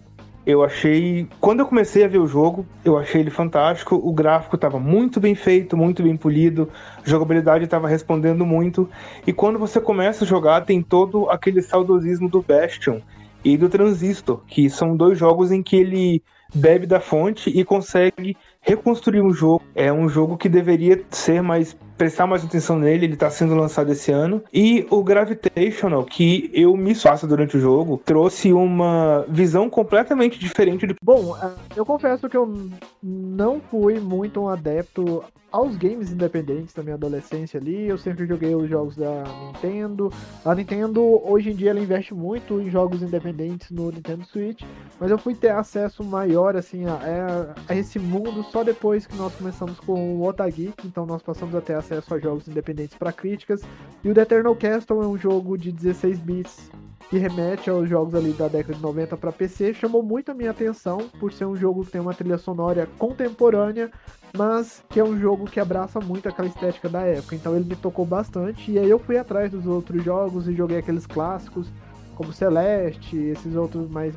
[0.50, 4.02] Eu achei, quando eu comecei a ver o jogo, eu achei ele fantástico.
[4.04, 6.68] O gráfico estava muito bem feito, muito bem polido,
[7.06, 8.90] a jogabilidade estava respondendo muito.
[9.28, 13.00] E quando você começa a jogar, tem todo aquele saudosismo do Bastion
[13.46, 18.36] e do Transistor, que são dois jogos em que ele bebe da fonte e consegue
[18.62, 19.64] reconstruir um jogo.
[19.76, 23.92] É um jogo que deveria ser mais prestar mais atenção nele, ele está sendo lançado
[23.92, 24.42] esse ano.
[24.54, 30.88] E o Gravitational, que eu me faço durante o jogo, trouxe uma visão completamente diferente
[30.88, 30.96] do.
[31.04, 32.70] Bom, é, eu confesso que eu
[33.04, 37.88] não fui muito um adepto aos games independentes da minha adolescência ali.
[37.88, 40.12] Eu sempre joguei os jogos da Nintendo.
[40.46, 44.64] A Nintendo, hoje em dia, ela investe muito em jogos independentes no Nintendo Switch.
[45.00, 49.34] Mas eu fui ter acesso maior, assim, a, a esse mundo só depois que nós
[49.36, 50.86] começamos com o Otageek.
[50.86, 53.62] Então nós passamos a ter acesso a jogos independentes para críticas.
[54.04, 56.70] E o The Eternal Castle é um jogo de 16 bits
[57.10, 60.52] que remete aos jogos ali da década de 90 para PC, chamou muito a minha
[60.52, 63.90] atenção por ser um jogo que tem uma trilha sonora contemporânea,
[64.38, 67.36] mas que é um jogo que abraça muito aquela estética da época.
[67.36, 70.78] Então ele me tocou bastante e aí eu fui atrás dos outros jogos e joguei
[70.78, 71.68] aqueles clássicos
[72.16, 74.14] como Celeste, esses outros mais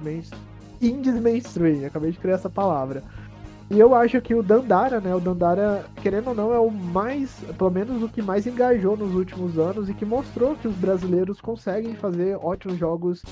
[0.80, 3.02] indies mainstream, acabei de criar essa palavra.
[3.70, 5.14] E eu acho que o Dandara, né?
[5.14, 9.14] O Dandara, querendo ou não, é o mais, pelo menos o que mais engajou nos
[9.14, 13.22] últimos anos e que mostrou que os brasileiros conseguem fazer ótimos jogos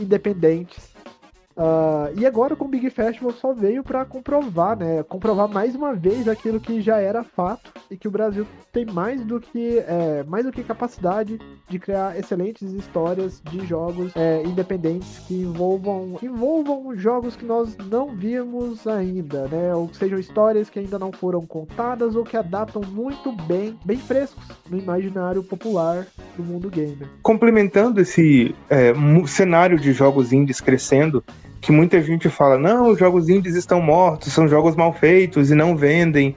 [0.00, 0.95] independentes
[1.56, 5.02] Uh, e agora com o Big Festival só veio para comprovar, né?
[5.02, 9.24] Comprovar mais uma vez aquilo que já era fato e que o Brasil tem mais
[9.24, 15.18] do que é, mais do que capacidade de criar excelentes histórias de jogos é, independentes
[15.20, 19.74] que envolvam envolvam jogos que nós não vimos ainda, né?
[19.74, 24.44] Ou sejam histórias que ainda não foram contadas ou que adaptam muito bem, bem frescos
[24.68, 27.08] no imaginário popular do mundo gamer.
[27.22, 28.92] Complementando esse é,
[29.26, 31.24] cenário de jogos indies crescendo
[31.60, 35.54] que muita gente fala: não, os jogos indies estão mortos, são jogos mal feitos e
[35.54, 36.34] não vendem.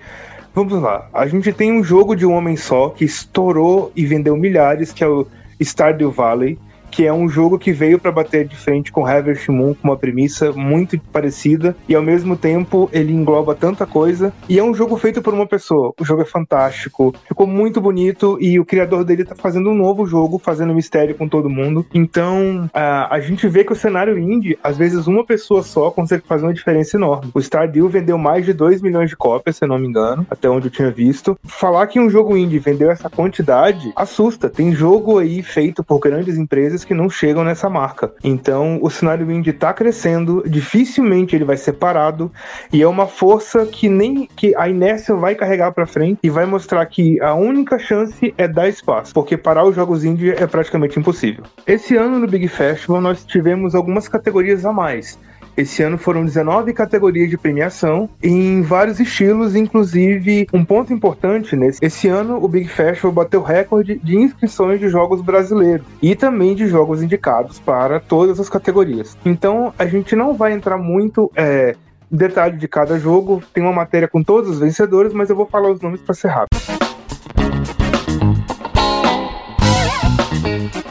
[0.53, 4.35] Vamos lá, a gente tem um jogo de um homem só que estourou e vendeu
[4.35, 5.27] milhares, que é o
[5.61, 6.57] Stardew Valley,
[6.91, 9.97] que é um jogo que veio para bater de frente com Harvest Moon com uma
[9.97, 14.97] premissa muito parecida e ao mesmo tempo ele engloba tanta coisa e é um jogo
[14.97, 15.93] feito por uma pessoa.
[15.99, 20.05] O jogo é fantástico, ficou muito bonito e o criador dele tá fazendo um novo
[20.05, 21.85] jogo, fazendo mistério com todo mundo.
[21.93, 26.23] Então, a, a gente vê que o cenário indie, às vezes uma pessoa só consegue
[26.27, 27.31] fazer uma diferença enorme.
[27.33, 30.67] O Stardew vendeu mais de 2 milhões de cópias, se não me engano, até onde
[30.67, 31.37] eu tinha visto.
[31.43, 34.49] Falar que um jogo indie vendeu essa quantidade assusta.
[34.49, 38.13] Tem jogo aí feito por grandes empresas que não chegam nessa marca.
[38.23, 42.31] Então, o cenário indie tá crescendo, dificilmente ele vai ser parado
[42.71, 46.45] e é uma força que nem que a inércia vai carregar para frente e vai
[46.45, 50.99] mostrar que a única chance é dar espaço, porque parar os jogos indie é praticamente
[50.99, 51.43] impossível.
[51.65, 55.17] Esse ano no Big Festival nós tivemos algumas categorias a mais.
[55.59, 61.83] Esse ano foram 19 categorias de premiação em vários estilos, inclusive um ponto importante nesse.
[61.83, 66.65] Esse ano o Big Festival bateu recorde de inscrições de jogos brasileiros e também de
[66.65, 69.17] jogos indicados para todas as categorias.
[69.25, 71.75] Então a gente não vai entrar muito é,
[72.09, 73.43] detalhe de cada jogo.
[73.53, 76.29] Tem uma matéria com todos os vencedores, mas eu vou falar os nomes para ser
[76.29, 76.57] rápido.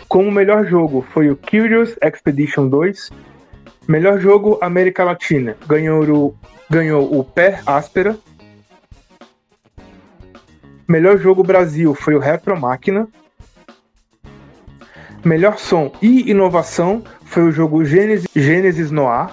[0.09, 3.11] Como melhor jogo foi o Curious Expedition 2,
[3.89, 5.57] Melhor jogo América Latina.
[5.67, 8.19] Ganhou o, ganhou o Pé Áspera.
[10.87, 13.09] Melhor jogo Brasil foi o Retro Máquina.
[15.25, 19.31] Melhor som e inovação foi o jogo Genesis, Genesis Noir.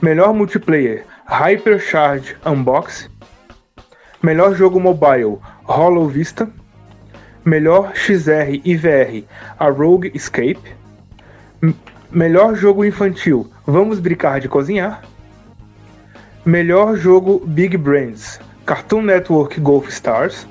[0.00, 3.10] Melhor multiplayer Hypercharge Unbox.
[4.22, 6.48] Melhor jogo mobile Hollow Vista.
[7.44, 9.26] Melhor XR e VR
[9.58, 10.76] A Rogue Escape.
[12.16, 15.02] Melhor jogo infantil: Vamos Brincar de Cozinhar.
[16.46, 20.48] Melhor jogo Big Brains: Cartoon Network Golf Stars.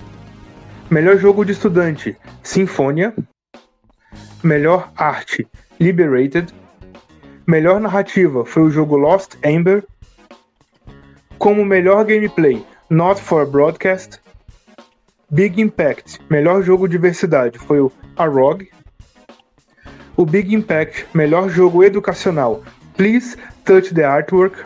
[0.91, 3.15] Melhor jogo de estudante: Sinfonia.
[4.43, 5.47] Melhor arte:
[5.79, 6.53] Liberated.
[7.47, 9.83] Melhor narrativa foi o jogo Lost Amber.
[11.39, 14.21] Como melhor gameplay: Not for Broadcast.
[15.31, 18.69] Big Impact: melhor jogo diversidade foi o Arog
[20.17, 22.63] o Big Impact Melhor Jogo Educacional
[22.95, 24.63] Please Touch the Artwork.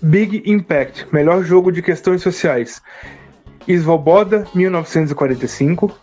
[0.00, 2.80] Big Impact Melhor Jogo de Questões Sociais
[3.66, 5.96] Svoboda 1945.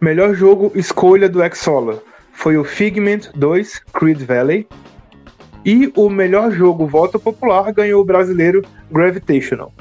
[0.00, 4.66] Melhor jogo escolha do Exola foi o Figment 2 Creed Valley.
[5.64, 9.72] E o melhor jogo voto popular ganhou o brasileiro Gravitational.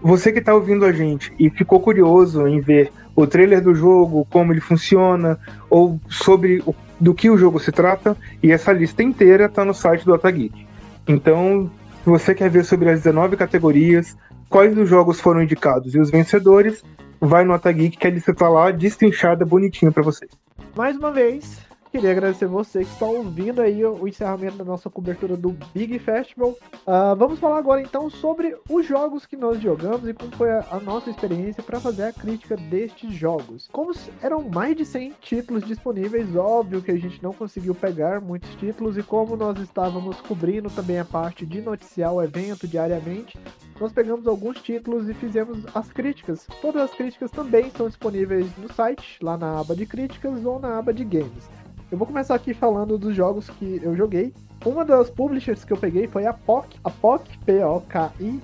[0.00, 4.26] Você que está ouvindo a gente e ficou curioso em ver o trailer do jogo,
[4.30, 5.38] como ele funciona,
[5.70, 9.72] ou sobre o, do que o jogo se trata, e essa lista inteira está no
[9.72, 10.66] site do Atageek.
[11.08, 11.70] Então,
[12.04, 14.16] se você quer ver sobre as 19 categorias,
[14.50, 16.84] quais dos jogos foram indicados e os vencedores,
[17.18, 20.30] vai no Atageek que a lista está lá, destrinchada, bonitinha para vocês.
[20.76, 25.36] Mais uma vez, Queria agradecer você que está ouvindo aí o encerramento da nossa cobertura
[25.36, 26.50] do Big Festival.
[26.50, 30.66] Uh, vamos falar agora então sobre os jogos que nós jogamos e como foi a,
[30.72, 33.68] a nossa experiência para fazer a crítica destes jogos.
[33.72, 38.54] Como eram mais de 100 títulos disponíveis, óbvio que a gente não conseguiu pegar muitos
[38.56, 43.38] títulos e como nós estávamos cobrindo também a parte de noticiar o evento diariamente,
[43.80, 46.46] nós pegamos alguns títulos e fizemos as críticas.
[46.60, 50.78] Todas as críticas também estão disponíveis no site, lá na aba de críticas ou na
[50.78, 51.48] aba de games.
[51.90, 54.34] Eu vou começar aqui falando dos jogos que eu joguei.
[54.64, 58.40] Uma das publishers que eu peguei foi a POC, a POC, P-O-K-I.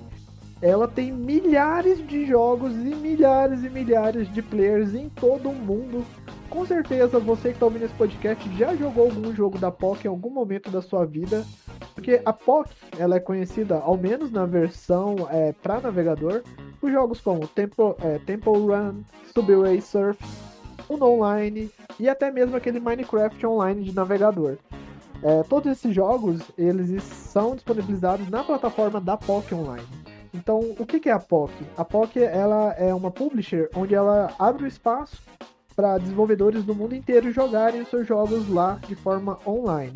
[0.61, 6.05] Ela tem milhares de jogos e milhares e milhares de players em todo o mundo.
[6.49, 10.09] Com certeza você que está ouvindo esse podcast já jogou algum jogo da POC em
[10.09, 11.45] algum momento da sua vida.
[11.93, 16.43] Porque a POC ela é conhecida, ao menos na versão é, para navegador,
[16.79, 19.01] por jogos como Temple, é, Temple Run,
[19.33, 20.17] Subway Surf,
[20.89, 24.57] Uno Online e até mesmo aquele Minecraft Online de navegador.
[25.21, 29.87] É, todos esses jogos eles são disponibilizados na plataforma da POC Online.
[30.33, 31.53] Então, o que, é a POC?
[31.77, 35.21] A POC ela é uma publisher onde ela abre o espaço
[35.75, 39.93] para desenvolvedores do mundo inteiro jogarem os seus jogos lá de forma online.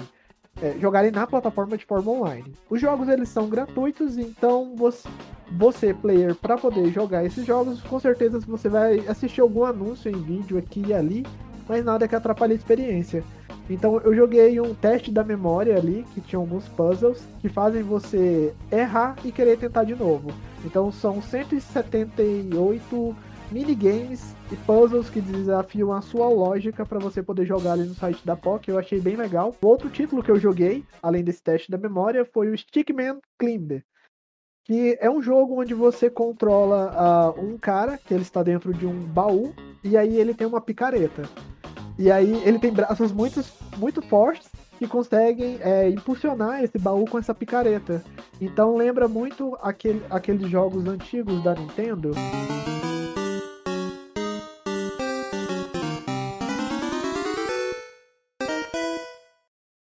[0.62, 2.54] É, jogarem na plataforma de forma online.
[2.70, 5.08] Os jogos eles são gratuitos, então você,
[5.52, 10.20] você player, para poder jogar esses jogos, com certeza você vai assistir algum anúncio em
[10.20, 11.26] vídeo aqui e ali,
[11.68, 13.24] mas nada que atrapalhe a experiência.
[13.70, 18.54] Então eu joguei um teste da memória ali, que tinha alguns puzzles que fazem você
[18.72, 20.32] errar e querer tentar de novo.
[20.64, 23.16] Então são 178
[23.52, 28.26] minigames e puzzles que desafiam a sua lógica para você poder jogar ali no site
[28.26, 28.70] da POC.
[28.70, 29.56] Eu achei bem legal.
[29.62, 33.84] Outro título que eu joguei, além desse teste da memória, foi o Stickman Climber
[34.68, 38.86] que é um jogo onde você controla uh, um cara que ele está dentro de
[38.86, 41.24] um baú e aí ele tem uma picareta.
[42.00, 43.44] E aí ele tem braços muito,
[43.78, 48.04] muito fortes que conseguem é, impulsionar esse baú com essa picareta.
[48.40, 52.12] Então lembra muito aquele, aqueles jogos antigos da Nintendo.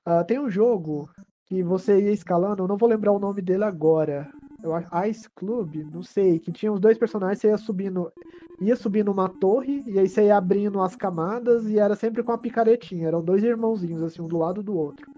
[0.05, 1.09] Uh, tem um jogo
[1.45, 4.29] que você ia escalando, eu não vou lembrar o nome dele agora.
[4.63, 8.11] Eu acho Ice Club, não sei, que tinha os dois personagens, você ia subindo,
[8.59, 12.31] ia subindo uma torre, e aí você ia abrindo as camadas, e era sempre com
[12.31, 15.11] a picaretinha, eram dois irmãozinhos, assim, um do lado do outro.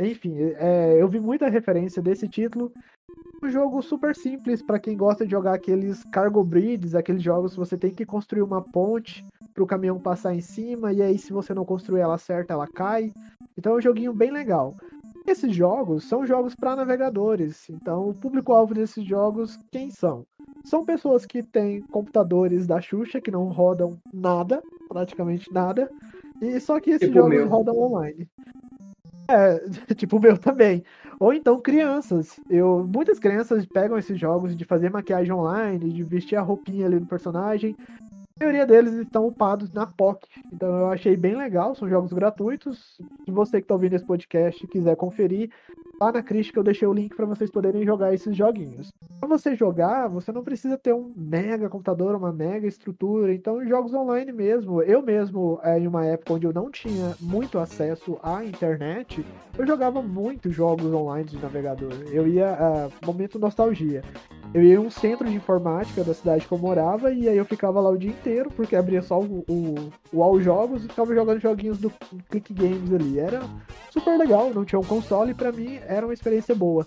[0.00, 2.72] Enfim, é, eu vi muita referência desse título.
[3.42, 7.58] Um jogo super simples para quem gosta de jogar aqueles cargo bridges, aqueles jogos que
[7.58, 9.24] você tem que construir uma ponte
[9.54, 12.66] para o caminhão passar em cima, e aí se você não construir ela certa, ela
[12.66, 13.12] cai.
[13.56, 14.76] Então é um joguinho bem legal.
[15.28, 20.24] Esses jogos são jogos para navegadores, então o público-alvo desses jogos, quem são?
[20.64, 25.90] São pessoas que têm computadores da Xuxa que não rodam nada, praticamente nada,
[26.40, 28.26] e só que esses tipo jogos rodam online.
[29.28, 29.58] É,
[29.94, 30.82] tipo o meu também.
[31.20, 32.40] Ou então crianças.
[32.48, 36.98] Eu, muitas crianças pegam esses jogos de fazer maquiagem online, de vestir a roupinha ali
[36.98, 37.76] no personagem,
[38.38, 40.26] maioria deles estão upados na POC.
[40.52, 43.00] Então eu achei bem legal, são jogos gratuitos.
[43.24, 45.50] Se você que está ouvindo esse podcast quiser conferir,
[46.00, 48.92] lá na crítica eu deixei o link para vocês poderem jogar esses joguinhos.
[49.18, 53.34] Para você jogar, você não precisa ter um mega computador, uma mega estrutura.
[53.34, 54.82] Então jogos online mesmo.
[54.82, 59.24] Eu mesmo, é, em uma época onde eu não tinha muito acesso à internet,
[59.58, 61.92] eu jogava muitos jogos online de navegador.
[62.12, 64.02] Eu ia, uh, momento nostalgia.
[64.54, 67.44] Eu ia em um centro de informática da cidade que eu morava e aí eu
[67.44, 69.74] ficava lá o dia inteiro, porque abria só o, o,
[70.10, 71.92] o All Jogos e ficava jogando joguinhos do
[72.30, 73.18] Click Games ali.
[73.18, 73.42] Era
[73.90, 76.86] super legal, não tinha um console e pra mim era uma experiência boa.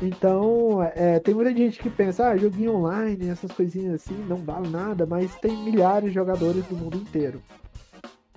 [0.00, 4.68] Então, é, tem muita gente que pensa, ah, joguinho online, essas coisinhas assim, não vale
[4.68, 7.42] nada, mas tem milhares de jogadores do mundo inteiro.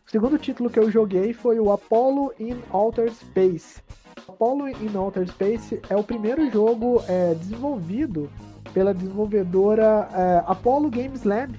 [0.07, 3.81] O segundo título que eu joguei foi o Apollo in Outer Space.
[4.27, 8.29] Apollo in Outer Space é o primeiro jogo é, desenvolvido
[8.73, 11.53] pela desenvolvedora é, Apollo Games Lab.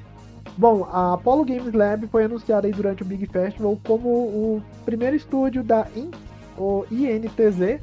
[0.57, 5.15] Bom, a Apollo Games Lab foi anunciada aí durante o Big Festival como o primeiro
[5.15, 6.11] estúdio da IN,
[6.59, 7.81] o INTZ,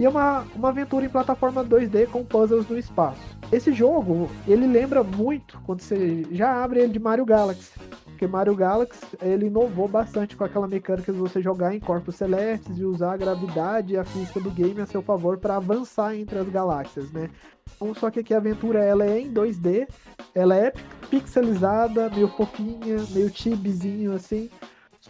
[0.00, 3.20] e é uma, uma aventura em plataforma 2D com puzzles no espaço.
[3.52, 7.78] Esse jogo, ele lembra muito quando você já abre ele de Mario Galaxy.
[8.06, 12.78] Porque Mario Galaxy, ele inovou bastante com aquela mecânica de você jogar em corpos celestes
[12.78, 16.38] e usar a gravidade e a física do game a seu favor para avançar entre
[16.38, 17.28] as galáxias, né?
[17.76, 19.86] Então, só que aqui a aventura ela é em 2D,
[20.34, 20.72] ela é
[21.10, 24.48] pixelizada, meio fofinha, meio chibizinho assim.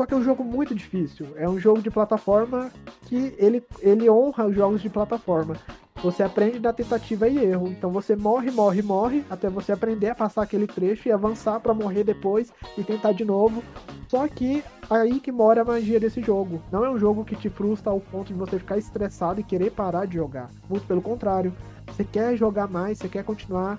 [0.00, 1.26] Só que é um jogo muito difícil.
[1.36, 2.70] É um jogo de plataforma
[3.02, 5.56] que ele, ele honra os jogos de plataforma.
[6.02, 7.68] Você aprende da tentativa e erro.
[7.68, 11.74] Então você morre, morre, morre, até você aprender a passar aquele trecho e avançar para
[11.74, 13.62] morrer depois e tentar de novo.
[14.08, 16.62] Só que aí que mora a magia desse jogo.
[16.72, 19.70] Não é um jogo que te frustra ao ponto de você ficar estressado e querer
[19.70, 20.48] parar de jogar.
[20.66, 21.52] Muito pelo contrário.
[21.88, 23.78] Você quer jogar mais, você quer continuar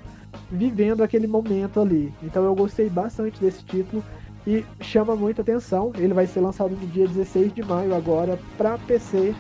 [0.51, 2.13] vivendo aquele momento ali.
[2.21, 4.03] Então eu gostei bastante desse título
[4.45, 5.91] e chama muita atenção.
[5.97, 9.35] Ele vai ser lançado no dia 16 de maio agora para PC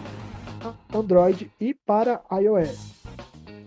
[0.93, 2.93] Android e para iOS.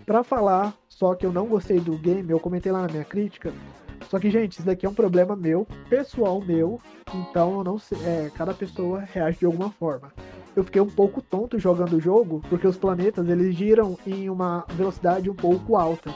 [0.05, 3.51] Para falar só que eu não gostei do game, eu comentei lá na minha crítica.
[4.09, 6.79] Só que, gente, isso daqui é um problema meu, pessoal meu,
[7.13, 10.13] então eu não sei, é, cada pessoa reage de alguma forma.
[10.55, 14.63] Eu fiquei um pouco tonto jogando o jogo, porque os planetas eles giram em uma
[14.69, 16.13] velocidade um pouco alta.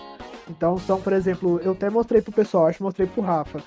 [0.50, 3.62] Então são, por exemplo, eu até mostrei pro pessoal, acho que mostrei pro Rafa.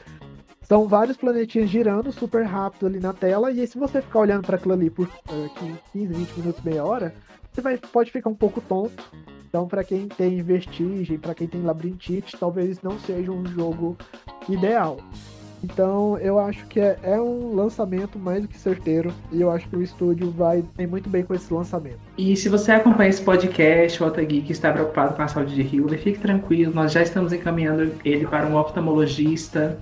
[0.72, 4.46] São vários planetinhas girando super rápido ali na tela, e aí se você ficar olhando
[4.46, 7.14] para aquilo ali por uh, 15, 20 minutos, meia hora,
[7.52, 9.04] você vai, pode ficar um pouco tonto.
[9.46, 13.98] Então, para quem tem vestigem, para quem tem labirintite, talvez não seja um jogo
[14.48, 14.96] ideal.
[15.62, 19.68] Então, eu acho que é, é, um lançamento mais do que certeiro e eu acho
[19.68, 22.00] que o estúdio vai bem muito bem com esse lançamento.
[22.16, 25.76] E se você acompanha esse podcast, o Ota Geek está preocupado com a saúde de
[25.76, 29.78] Hilda, fique tranquilo, nós já estamos encaminhando ele para um oftalmologista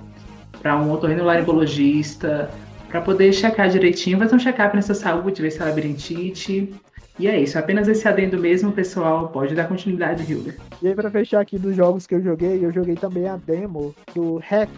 [0.60, 2.50] para um otorrinolaringologista,
[2.88, 6.74] para poder checar direitinho, fazer um check-up nessa saúde, ver se é labirintite.
[7.18, 9.28] E é isso, apenas esse adendo mesmo, pessoal.
[9.28, 10.56] Pode dar continuidade, Hilder.
[10.80, 13.94] E aí, para fechar aqui dos jogos que eu joguei, eu joguei também a demo
[14.14, 14.70] do Hack.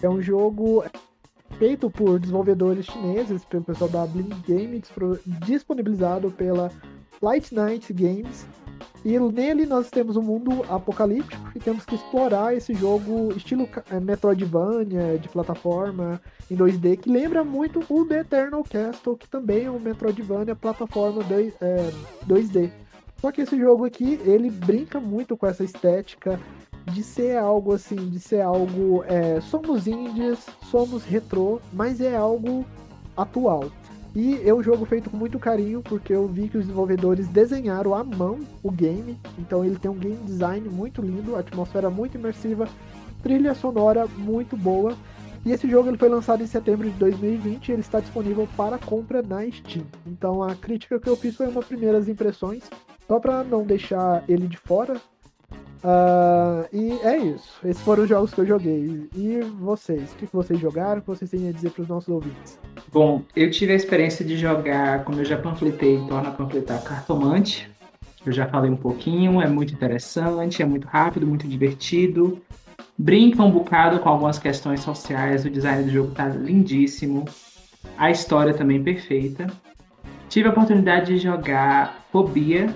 [0.00, 0.84] É um jogo
[1.58, 4.90] feito por desenvolvedores chineses, pelo pessoal da Blink Games,
[5.44, 6.70] disponibilizado pela
[7.20, 8.46] Light Night Games.
[9.04, 13.98] E nele nós temos um mundo apocalíptico e temos que explorar esse jogo estilo é,
[13.98, 19.70] Metroidvania, de plataforma em 2D, que lembra muito o The Eternal Castle, que também é
[19.70, 21.90] um Metroidvania plataforma 2, é,
[22.28, 22.70] 2D.
[23.20, 26.38] Só que esse jogo aqui, ele brinca muito com essa estética
[26.92, 29.04] de ser algo assim, de ser algo.
[29.06, 30.38] É, somos indies,
[30.70, 32.64] somos retrô, mas é algo
[33.16, 33.70] atual.
[34.14, 37.94] E é um jogo feito com muito carinho, porque eu vi que os desenvolvedores desenharam
[37.94, 39.18] à mão o game.
[39.38, 42.68] Então ele tem um game design muito lindo, atmosfera muito imersiva,
[43.22, 44.94] trilha sonora muito boa.
[45.44, 48.78] E esse jogo ele foi lançado em setembro de 2020 e ele está disponível para
[48.78, 49.86] compra na Steam.
[50.06, 52.64] Então a crítica que eu fiz foi uma primeiras impressões,
[53.08, 55.00] só para não deixar ele de fora.
[55.82, 57.58] Uh, e é isso.
[57.66, 59.08] Esses foram os jogos que eu joguei.
[59.16, 60.12] E vocês?
[60.12, 60.98] O que vocês jogaram?
[60.98, 62.58] O que vocês têm a dizer para os nossos ouvintes?
[62.92, 67.70] Bom, eu tive a experiência de jogar, como eu já panfletei, torna a panfletar Cartomante.
[68.24, 72.40] Eu já falei um pouquinho, é muito interessante, é muito rápido, muito divertido
[72.98, 77.24] brinca um bocado com algumas questões sociais, o design do jogo tá lindíssimo,
[77.96, 79.46] a história também perfeita.
[80.28, 82.72] Tive a oportunidade de jogar Fobia,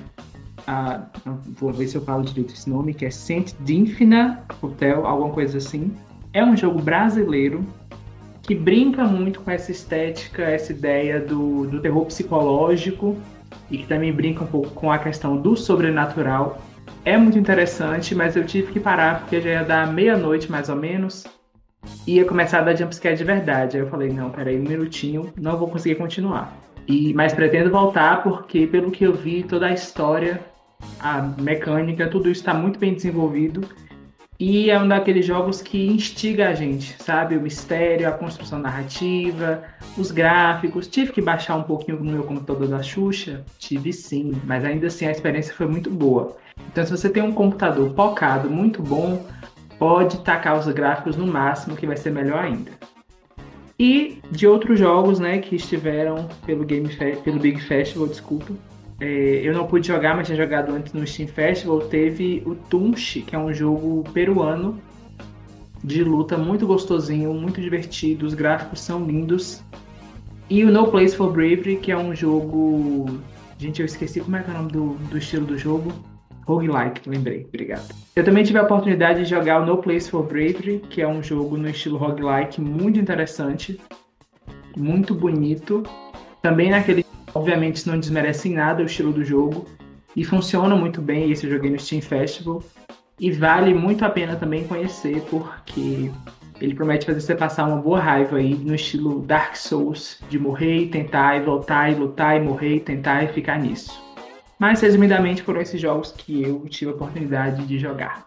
[1.58, 5.58] vou ver se eu falo direito esse nome, que é Saint Dinfina Hotel, alguma coisa
[5.58, 5.94] assim.
[6.32, 7.64] É um jogo brasileiro
[8.46, 13.16] que brinca muito com essa estética, essa ideia do, do terror psicológico
[13.70, 16.60] e que também brinca um pouco com a questão do sobrenatural
[17.06, 20.74] é muito interessante, mas eu tive que parar porque já ia dar meia-noite mais ou
[20.74, 21.24] menos.
[22.04, 23.76] Ia começar a dar jumpscare de verdade.
[23.76, 26.52] Aí eu falei, não, peraí, um minutinho, não vou conseguir continuar.
[26.86, 30.40] E, mas pretendo voltar porque, pelo que eu vi, toda a história,
[30.98, 33.60] a mecânica, tudo isso está muito bem desenvolvido.
[34.38, 37.36] E é um daqueles jogos que instiga a gente, sabe?
[37.36, 39.62] O mistério, a construção narrativa,
[39.96, 40.86] os gráficos.
[40.86, 43.44] Tive que baixar um pouquinho no meu computador da Xuxa?
[43.58, 46.36] Tive sim, mas ainda assim a experiência foi muito boa.
[46.70, 49.24] Então, se você tem um computador focado muito bom,
[49.78, 52.70] pode tacar os gráficos no máximo, que vai ser melhor ainda.
[53.78, 56.88] E de outros jogos, né, que estiveram pelo Game
[57.22, 58.52] pelo Big Festival, desculpa.
[59.00, 61.80] É, eu não pude jogar, mas tinha jogado antes no Steam Festival.
[61.80, 64.80] Teve o Tunchi, que é um jogo peruano
[65.84, 68.26] de luta muito gostosinho, muito divertido.
[68.26, 69.62] Os gráficos são lindos.
[70.48, 73.06] E o No Place for Bravery, que é um jogo.
[73.58, 75.92] Gente, eu esqueci como é, é o nome do, do estilo do jogo.
[76.46, 77.92] Roguelike, lembrei, obrigado.
[78.14, 81.22] Eu também tive a oportunidade de jogar o No Place for Bravery, que é um
[81.22, 83.80] jogo no estilo roguelike muito interessante,
[84.76, 85.82] muito bonito.
[86.42, 87.04] Também naquele,
[87.36, 89.66] obviamente, não desmerece em nada o estilo do jogo
[90.16, 91.30] e funciona muito bem.
[91.30, 92.62] Esse eu joguei no Steam Festival
[93.20, 96.10] e vale muito a pena também conhecer, porque
[96.60, 100.78] ele promete fazer você passar uma boa raiva aí no estilo Dark Souls, de morrer
[100.78, 104.02] e tentar e voltar e lutar e morrer e tentar e ficar nisso.
[104.58, 108.26] Mas, resumidamente, foram esses jogos que eu tive a oportunidade de jogar.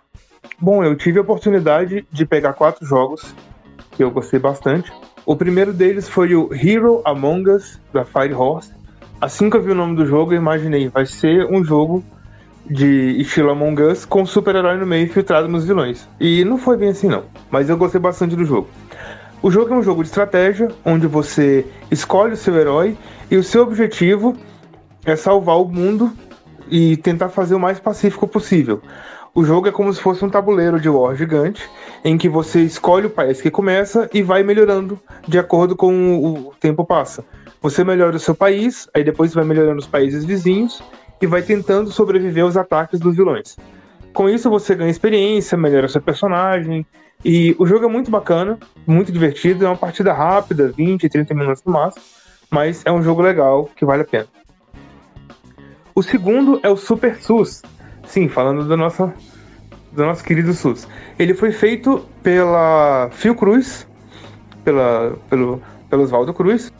[0.59, 3.33] Bom, eu tive a oportunidade de pegar quatro jogos
[3.91, 4.91] que eu gostei bastante.
[5.25, 8.78] O primeiro deles foi o Hero Among Us, da Fire Horse.
[9.21, 12.01] Assim que eu vi o nome do jogo, eu imaginei, vai ser um jogo
[12.65, 16.07] de estilo Among Us com super-herói no meio infiltrado nos vilões.
[16.17, 18.69] E não foi bem assim não, mas eu gostei bastante do jogo.
[19.41, 22.97] O jogo é um jogo de estratégia, onde você escolhe o seu herói
[23.29, 24.37] e o seu objetivo
[25.03, 26.13] é salvar o mundo
[26.71, 28.81] e tentar fazer o mais pacífico possível.
[29.35, 31.69] O jogo é como se fosse um tabuleiro de war gigante,
[32.05, 34.97] em que você escolhe o país que começa e vai melhorando
[35.27, 37.25] de acordo com o tempo passa.
[37.61, 40.81] Você melhora o seu país, aí depois vai melhorando os países vizinhos
[41.21, 43.57] e vai tentando sobreviver aos ataques dos vilões.
[44.13, 46.85] Com isso você ganha experiência, melhora seu personagem,
[47.23, 48.57] e o jogo é muito bacana,
[48.87, 52.03] muito divertido, é uma partida rápida, 20, 30 minutos no máximo,
[52.49, 54.27] mas é um jogo legal que vale a pena.
[55.93, 57.61] O segundo é o Super SUS.
[58.05, 59.11] Sim, falando do nosso,
[59.91, 60.87] do nosso querido SUS.
[61.19, 63.85] Ele foi feito pela Fiocruz,
[64.63, 66.71] pela, pelo, pelo Oswaldo Cruz.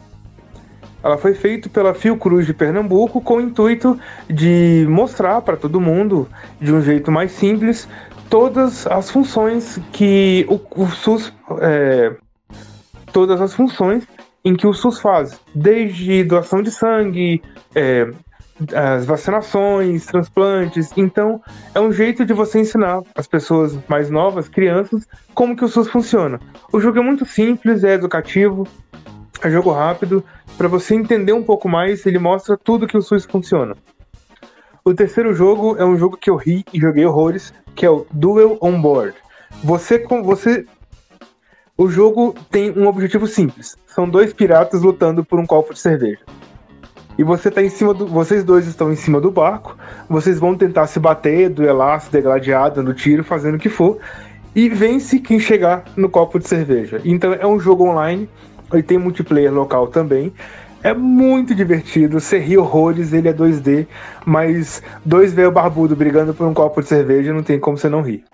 [1.02, 3.98] Ela foi feita pela Fiocruz de Pernambuco com o intuito
[4.28, 6.28] de mostrar para todo mundo,
[6.60, 7.88] de um jeito mais simples,
[8.28, 11.32] todas as funções que o, o SUS.
[11.60, 12.14] É,
[13.12, 14.06] todas as funções
[14.44, 17.42] em que o SUS faz, desde doação de sangue,
[17.74, 18.08] é,
[18.74, 20.90] as vacinações, transplantes.
[20.96, 21.40] Então,
[21.74, 25.88] é um jeito de você ensinar as pessoas mais novas, crianças, como que o SUS
[25.88, 26.40] funciona.
[26.72, 28.66] O jogo é muito simples, é educativo,
[29.48, 30.24] é jogo rápido.
[30.56, 33.74] Para você entender um pouco mais, ele mostra tudo que o SUS funciona.
[34.84, 38.06] O terceiro jogo é um jogo que eu ri e joguei horrores, que é o
[38.10, 39.14] Duel on Board.
[39.62, 40.64] Você com você
[41.76, 43.76] o jogo tem um objetivo simples.
[43.86, 46.20] São dois piratas lutando por um copo de cerveja
[47.20, 48.06] e você tá em cima do.
[48.06, 49.76] Vocês dois estão em cima do barco.
[50.08, 53.98] Vocês vão tentar se bater, duelar, se degladiar, dando tiro, fazendo o que for.
[54.54, 56.98] E vence quem chegar no copo de cerveja.
[57.04, 58.26] Então é um jogo online.
[58.74, 60.32] E tem multiplayer local também.
[60.82, 63.86] É muito divertido, você ri horrores, ele é 2D,
[64.24, 68.00] mas dois velho barbudo brigando por um copo de cerveja não tem como você não
[68.00, 68.24] rir.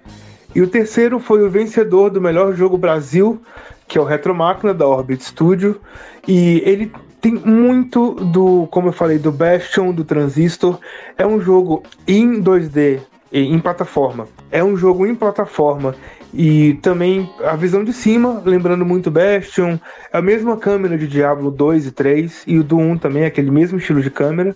[0.55, 3.43] E o terceiro foi o vencedor do melhor jogo Brasil,
[3.89, 5.81] que é o Retro Máquina da Orbit Studio,
[6.27, 10.79] e ele tem muito do, como eu falei, do Bastion, do Transistor.
[11.19, 13.01] É um jogo em 2D,
[13.33, 14.29] em plataforma.
[14.51, 15.95] É um jogo em plataforma
[16.37, 19.79] e também a visão de cima, lembrando muito Bastion,
[20.13, 23.79] a mesma câmera de Diablo 2 e 3 e o do 1 também, aquele mesmo
[23.79, 24.55] estilo de câmera.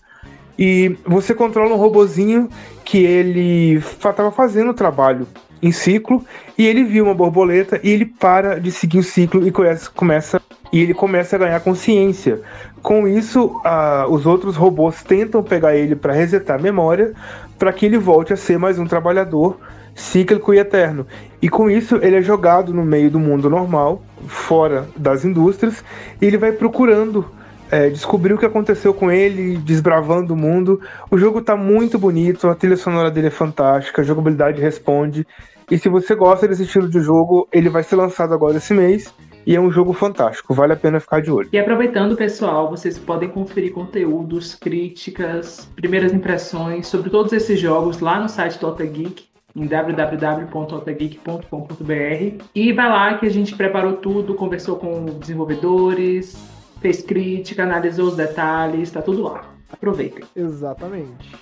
[0.58, 2.50] E você controla um robozinho
[2.84, 5.26] que ele estava fazendo o trabalho
[5.62, 6.22] em ciclo
[6.58, 9.52] e ele viu uma borboleta e ele para de seguir o ciclo e
[9.94, 12.42] começa e ele começa a ganhar consciência.
[12.82, 17.14] Com isso, uh, os outros robôs tentam pegar ele para resetar a memória
[17.58, 19.58] para que ele volte a ser mais um trabalhador
[20.00, 21.06] cíclico e eterno.
[21.42, 25.84] E com isso ele é jogado no meio do mundo normal, fora das indústrias,
[26.20, 27.24] e ele vai procurando
[27.70, 30.80] é, descobrir o que aconteceu com ele, desbravando o mundo.
[31.10, 35.26] O jogo está muito bonito, a trilha sonora dele é fantástica, a jogabilidade responde.
[35.70, 39.14] E se você gosta desse estilo de jogo, ele vai ser lançado agora esse mês.
[39.46, 41.48] E é um jogo fantástico, vale a pena ficar de olho.
[41.50, 48.20] E aproveitando, pessoal, vocês podem conferir conteúdos, críticas, primeiras impressões sobre todos esses jogos lá
[48.20, 54.76] no site do Geek em www.otageek.com.br e vai lá que a gente preparou tudo, conversou
[54.76, 56.36] com desenvolvedores,
[56.80, 59.44] fez crítica, analisou os detalhes, tá tudo lá.
[59.72, 60.24] Aproveitem.
[60.34, 61.36] Exatamente.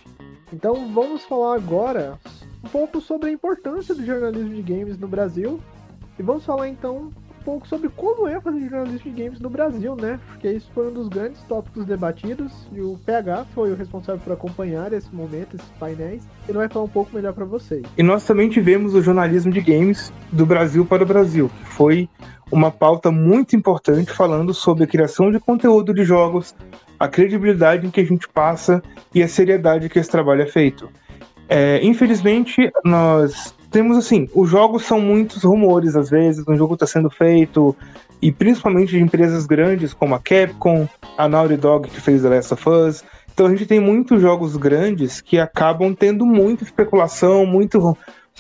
[0.53, 2.19] Então vamos falar agora
[2.65, 5.61] um pouco sobre a importância do jornalismo de games no Brasil
[6.19, 7.11] e vamos falar então
[7.49, 10.21] pouco sobre como é fazer jornalismo de games no Brasil, né?
[10.27, 14.35] Porque isso foi um dos grandes tópicos debatidos e o PH foi o responsável por
[14.35, 16.29] acompanhar esse momento, esses painéis.
[16.47, 17.83] Ele vai falar um pouco melhor para vocês.
[17.97, 21.51] E nós também tivemos o jornalismo de games do Brasil para o Brasil.
[21.65, 22.07] Foi
[22.53, 26.55] uma pauta muito importante falando sobre a criação de conteúdo de jogos,
[27.01, 28.83] a credibilidade em que a gente passa
[29.15, 30.91] e a seriedade que esse trabalho é feito.
[31.49, 36.87] É, infelizmente, nós temos assim, os jogos são muitos rumores às vezes, um jogo está
[36.87, 37.77] sendo feito,
[38.21, 42.55] e principalmente de empresas grandes como a Capcom, a Naughty Dog que fez The Last
[42.55, 43.05] of Us.
[43.33, 47.83] Então a gente tem muitos jogos grandes que acabam tendo muita especulação, muitos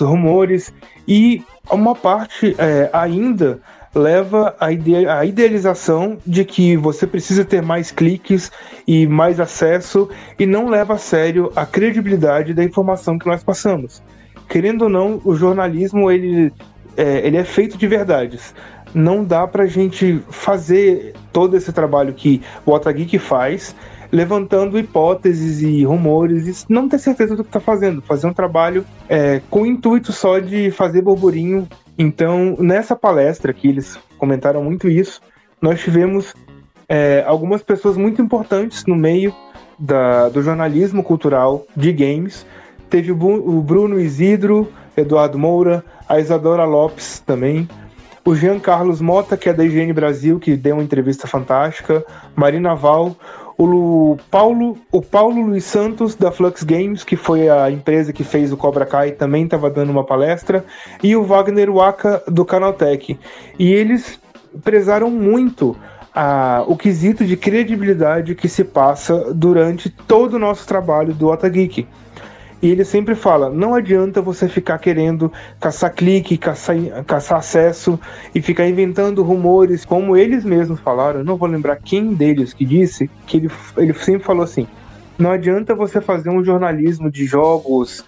[0.00, 0.72] rumores,
[1.06, 3.60] e uma parte é, ainda
[3.94, 8.50] leva a, ide a idealização de que você precisa ter mais cliques
[8.86, 10.08] e mais acesso,
[10.38, 14.02] e não leva a sério a credibilidade da informação que nós passamos
[14.49, 16.53] querendo ou não, o jornalismo ele
[16.96, 18.55] é, ele é feito de verdades.
[18.92, 23.76] Não dá pra gente fazer todo esse trabalho que o Otageek faz,
[24.11, 28.03] levantando hipóteses e rumores e não ter certeza do que está fazendo.
[28.03, 31.68] Fazer um trabalho é, com o intuito só de fazer burburinho.
[31.96, 35.20] Então, nessa palestra que eles comentaram muito isso,
[35.61, 36.34] nós tivemos
[36.88, 39.32] é, algumas pessoas muito importantes no meio
[39.78, 42.46] da, do jornalismo cultural de games
[42.91, 47.68] Teve o Bruno Isidro, Eduardo Moura, a Isadora Lopes também,
[48.24, 52.74] o Jean Carlos Mota, que é da IGN Brasil, que deu uma entrevista fantástica, Marina
[52.74, 53.16] Val,
[53.59, 58.53] o Paulo, o Paulo Luiz Santos da Flux Games, que foi a empresa que fez
[58.53, 60.64] o Cobra Kai, também estava dando uma palestra,
[61.03, 63.18] e o Wagner Waka do Canaltech.
[63.59, 64.20] E eles
[64.62, 65.76] prezaram muito
[66.14, 71.86] a, o quesito de credibilidade que se passa durante todo o nosso trabalho do Otageek.
[72.61, 77.98] E ele sempre fala: não adianta você ficar querendo caçar clique, caçar, caçar acesso
[78.34, 81.22] e ficar inventando rumores, como eles mesmos falaram.
[81.22, 84.66] Não vou lembrar quem deles que disse, que ele, ele sempre falou assim:
[85.18, 88.04] não adianta você fazer um jornalismo de jogos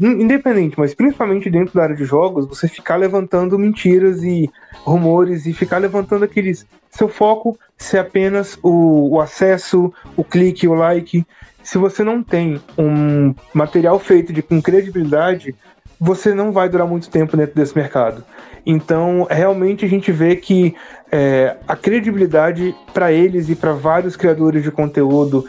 [0.00, 4.50] independente, mas principalmente dentro da área de jogos, você ficar levantando mentiras e
[4.82, 6.66] rumores e ficar levantando aqueles.
[6.90, 11.24] Seu foco ser apenas o, o acesso, o clique, o like
[11.64, 15.54] se você não tem um material feito de com credibilidade,
[15.98, 18.22] você não vai durar muito tempo dentro desse mercado.
[18.66, 20.74] Então, realmente a gente vê que
[21.10, 25.46] é, a credibilidade para eles e para vários criadores de conteúdo,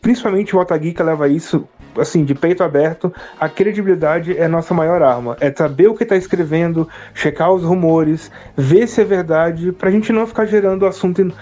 [0.00, 1.66] principalmente o Otageek leva isso
[1.98, 3.12] assim de peito aberto.
[3.40, 5.36] A credibilidade é a nossa maior arma.
[5.40, 9.92] É saber o que está escrevendo, checar os rumores, ver se é verdade, para a
[9.92, 11.32] gente não ficar gerando assunto,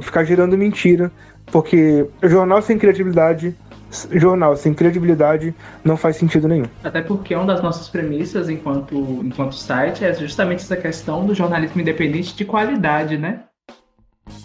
[0.00, 1.10] ficar gerando mentira
[1.50, 3.54] porque jornal sem criatividade,
[4.12, 6.66] jornal sem credibilidade não faz sentido nenhum.
[6.84, 8.94] Até porque uma das nossas premissas enquanto,
[9.24, 13.44] enquanto site é justamente essa questão do jornalismo independente de qualidade, né?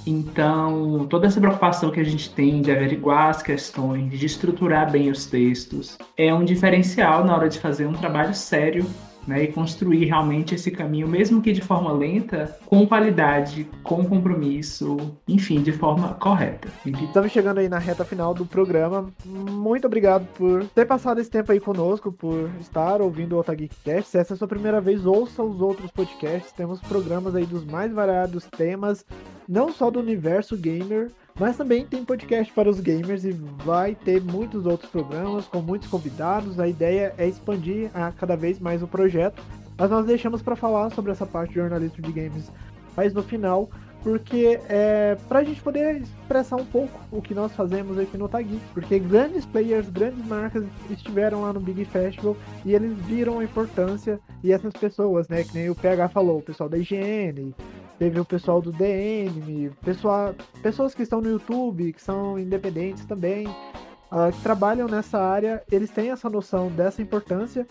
[0.08, 5.10] Então, toda essa preocupação que a gente tem de averiguar as questões, de estruturar bem
[5.10, 8.86] os textos, é um diferencial na hora de fazer um trabalho sério
[9.28, 14.98] né, e construir realmente esse caminho, mesmo que de forma lenta, com qualidade, com compromisso,
[15.28, 16.68] enfim, de forma correta.
[16.86, 19.10] Estamos chegando aí na reta final do programa.
[19.26, 24.10] Muito obrigado por ter passado esse tempo aí conosco, por estar ouvindo o Otageekcast.
[24.10, 26.52] Se essa é a sua primeira vez, ouça os outros podcasts.
[26.52, 29.06] Temos programas aí dos mais variados temas,
[29.48, 34.22] não só do universo gamer, mas também tem podcast para os gamers e vai ter
[34.22, 36.60] muitos outros programas com muitos convidados.
[36.60, 39.42] A ideia é expandir a cada vez mais o projeto,
[39.78, 42.52] mas nós deixamos para falar sobre essa parte de jornalismo de games
[42.96, 43.70] mais no final,
[44.04, 48.30] porque é para a gente poder expressar um pouco o que nós fazemos aqui no
[48.30, 53.44] Tagui, porque grandes players, grandes marcas estiveram lá no Big Festival e eles viram a
[53.44, 57.56] importância e essas pessoas, né, que nem o PH falou, o pessoal da higiene,
[58.04, 63.48] teve o pessoal do DN, pessoa, pessoas que estão no YouTube, que são independentes também,
[63.48, 67.66] uh, que trabalham nessa área, eles têm essa noção dessa importância.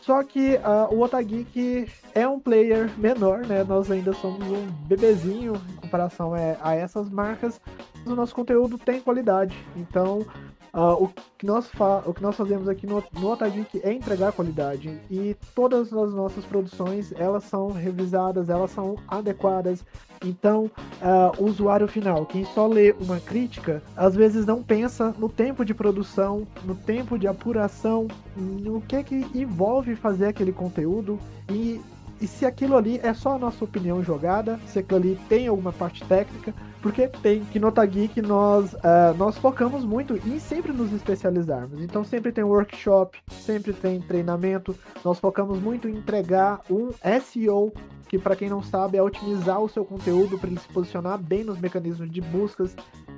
[0.00, 3.62] Só que uh, o Otageek é um player menor, né?
[3.62, 7.60] Nós ainda somos um bebezinho em comparação a, a essas marcas.
[7.98, 9.56] Mas o nosso conteúdo tem qualidade.
[9.76, 10.26] Então,
[10.72, 11.68] Uh, o, que nós
[12.06, 16.44] o que nós fazemos aqui no, no Otageek é entregar qualidade e todas as nossas
[16.44, 19.84] produções elas são revisadas, elas são adequadas.
[20.24, 25.28] Então, uh, o usuário final, quem só lê uma crítica, às vezes não pensa no
[25.28, 28.06] tempo de produção, no tempo de apuração,
[28.36, 31.18] no que que envolve fazer aquele conteúdo
[31.48, 31.80] e
[32.20, 35.72] e se aquilo ali é só a nossa opinião jogada, se aquilo ali tem alguma
[35.72, 40.92] parte técnica, porque tem que no Geek nós, uh, nós focamos muito em sempre nos
[40.92, 41.82] especializarmos.
[41.82, 44.74] Então sempre tem workshop, sempre tem treinamento.
[45.04, 46.90] Nós focamos muito em entregar um
[47.20, 47.72] SEO,
[48.08, 51.44] que para quem não sabe é otimizar o seu conteúdo para ele se posicionar bem
[51.44, 52.74] nos mecanismos de buscas.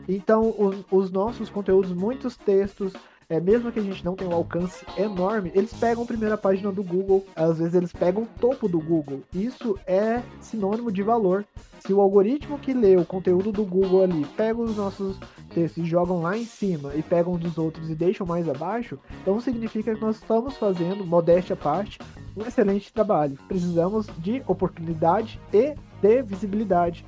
[0.09, 0.55] Então
[0.91, 2.93] os nossos conteúdos, muitos textos,
[3.33, 6.71] é, mesmo que a gente não tenha um alcance enorme, eles pegam a primeira página
[6.71, 9.23] do Google, às vezes eles pegam o topo do Google.
[9.33, 11.47] Isso é sinônimo de valor.
[11.81, 15.19] Se o algoritmo que lê o conteúdo do Google ali pega os nossos
[15.55, 19.41] textos e jogam lá em cima e pegam dos outros e deixam mais abaixo, então
[19.41, 21.99] significa que nós estamos fazendo, modéstia à parte,
[22.37, 23.39] um excelente trabalho.
[23.49, 27.03] Precisamos de oportunidade e de visibilidade.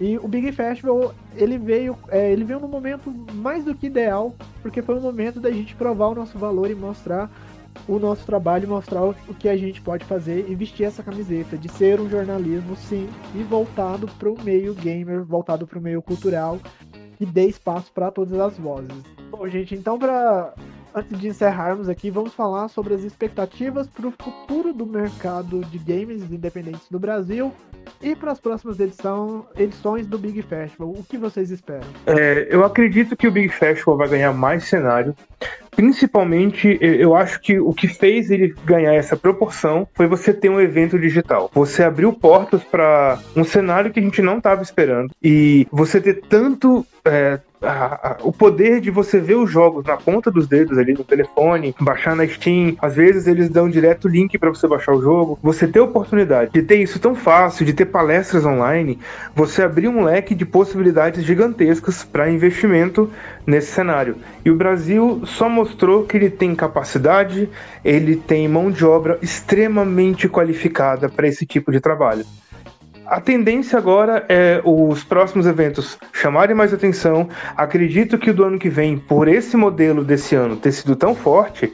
[0.00, 4.34] E o Big Festival, ele veio, é, ele veio no momento mais do que ideal,
[4.60, 7.30] porque foi o momento da gente provar o nosso valor e mostrar
[7.88, 11.68] o nosso trabalho, mostrar o que a gente pode fazer e vestir essa camiseta de
[11.68, 16.58] ser um jornalismo, sim, e voltado para o meio gamer, voltado para o meio cultural,
[17.16, 18.90] que dê espaço para todas as vozes.
[19.30, 20.54] Bom, gente, então para
[20.94, 25.78] antes de encerrarmos aqui, vamos falar sobre as expectativas para o futuro do mercado de
[25.78, 27.52] games independentes no Brasil
[28.04, 30.90] e para as próximas edição, edições do Big Festival.
[30.90, 31.86] O que vocês esperam?
[32.06, 35.16] É, eu acredito que o Big Festival vai ganhar mais cenário.
[35.70, 40.60] Principalmente, eu acho que o que fez ele ganhar essa proporção foi você ter um
[40.60, 41.50] evento digital.
[41.52, 45.10] Você abriu portas para um cenário que a gente não estava esperando.
[45.22, 46.86] E você ter tanto.
[47.06, 47.40] É,
[48.22, 52.14] o poder de você ver os jogos na ponta dos dedos ali no telefone, baixar
[52.14, 52.76] na Steam.
[52.80, 55.38] Às vezes eles dão direto o link para você baixar o jogo.
[55.42, 58.98] Você ter a oportunidade de ter isso tão fácil, de ter palestras online,
[59.34, 63.10] você abrir um leque de possibilidades gigantescas para investimento
[63.46, 64.16] nesse cenário.
[64.44, 67.48] E o Brasil só mostrou que ele tem capacidade,
[67.84, 72.24] ele tem mão de obra extremamente qualificada para esse tipo de trabalho.
[73.06, 77.28] A tendência agora é os próximos eventos chamarem mais atenção.
[77.56, 81.72] Acredito que do ano que vem, por esse modelo desse ano ter sido tão forte,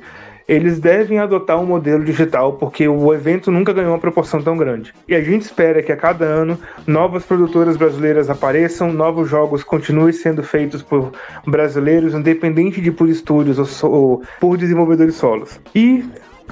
[0.48, 4.92] eles devem adotar um modelo digital, porque o evento nunca ganhou uma proporção tão grande.
[5.06, 10.12] E a gente espera que a cada ano novas produtoras brasileiras apareçam, novos jogos continuem
[10.12, 11.12] sendo feitos por
[11.46, 15.60] brasileiros, independente de por estúdios ou, ou por desenvolvedores solos.
[15.72, 16.04] E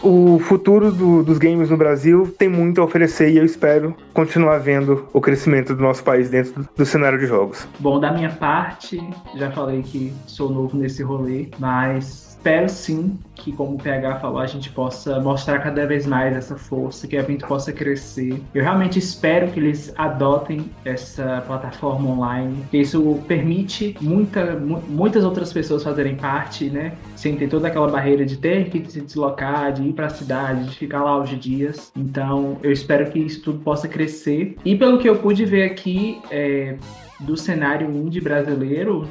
[0.03, 4.59] o futuro do, dos games no Brasil tem muito a oferecer e eu espero continuar
[4.59, 7.67] vendo o crescimento do nosso país dentro do, do, cenário de jogos.
[7.79, 9.01] Bom, da minha parte,
[9.37, 14.39] já falei que sou novo nesse rolê, mas espero sim que, como o PH falou,
[14.39, 18.41] a gente possa mostrar cada vez mais essa força, que o evento possa crescer.
[18.55, 22.65] Eu realmente espero que eles adotem essa plataforma online.
[22.73, 26.93] Isso permite muita, muitas outras pessoas fazerem parte, né?
[27.17, 30.65] Sem ter toda aquela barreira de ter que se deslocar, de ir para a cidade,
[30.65, 31.93] de ficar lá os dias.
[31.97, 34.57] Então, eu espero que isso tudo possa crescer.
[34.65, 36.77] E pelo que eu pude ver aqui é,
[37.21, 39.09] do cenário indie brasileiro,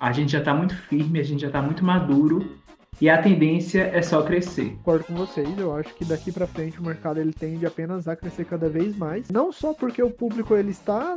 [0.00, 2.56] a gente já está muito firme, a gente já está muito maduro
[3.00, 4.70] e a tendência é só crescer.
[4.78, 8.16] Concordo com vocês, eu acho que daqui para frente o mercado ele tende apenas a
[8.16, 11.16] crescer cada vez mais, não só porque o público ele está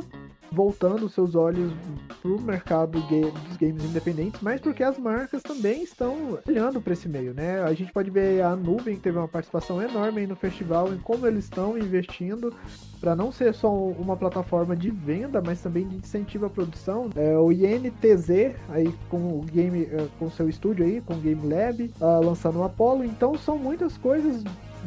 [0.52, 1.72] voltando seus olhos
[2.20, 7.32] pro mercado dos games independentes, mas porque as marcas também estão olhando para esse meio,
[7.32, 7.62] né?
[7.62, 11.26] A gente pode ver a Nuvem que teve uma participação enorme no festival em como
[11.26, 12.54] eles estão investindo
[13.00, 17.08] para não ser só uma plataforma de venda, mas também de incentivo à produção.
[17.16, 21.40] É, o INTZ aí com o game, é, com seu estúdio aí, com o Game
[21.48, 23.04] Lab, uh, lançando o Apollo.
[23.04, 24.44] Então são muitas coisas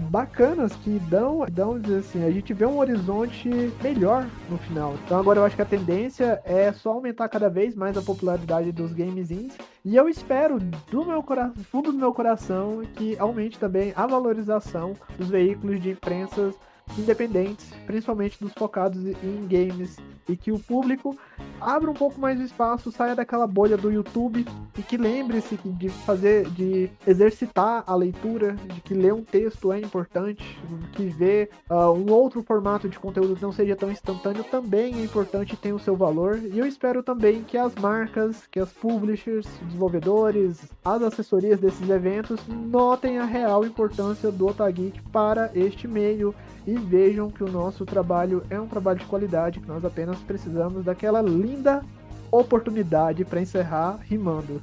[0.10, 3.50] bacanas que dão, dão dizer assim, a gente vê um horizonte
[3.82, 4.96] melhor no final.
[5.06, 8.72] Então agora eu acho que a tendência é só aumentar cada vez mais a popularidade
[8.72, 13.60] dos games indies e eu espero do meu coração, fundo do meu coração que aumente
[13.60, 16.56] também a valorização dos veículos de imprensas
[16.98, 21.18] independentes, principalmente dos focados em games, e que o público
[21.60, 24.46] abra um pouco mais o espaço, saia daquela bolha do YouTube
[24.78, 29.80] e que lembre-se de fazer, de exercitar a leitura, de que ler um texto é
[29.80, 30.60] importante,
[30.94, 35.04] que ver uh, um outro formato de conteúdo que não seja tão instantâneo também é
[35.04, 36.38] importante e tem o seu valor.
[36.38, 42.40] E eu espero também que as marcas, que as publishers, desenvolvedores, as assessorias desses eventos
[42.48, 46.34] notem a real importância do Otageek para este meio
[46.66, 50.84] e vejam que o nosso trabalho é um trabalho de qualidade, que nós apenas precisamos
[50.84, 51.84] daquela linda
[52.32, 54.62] oportunidade para encerrar rimando.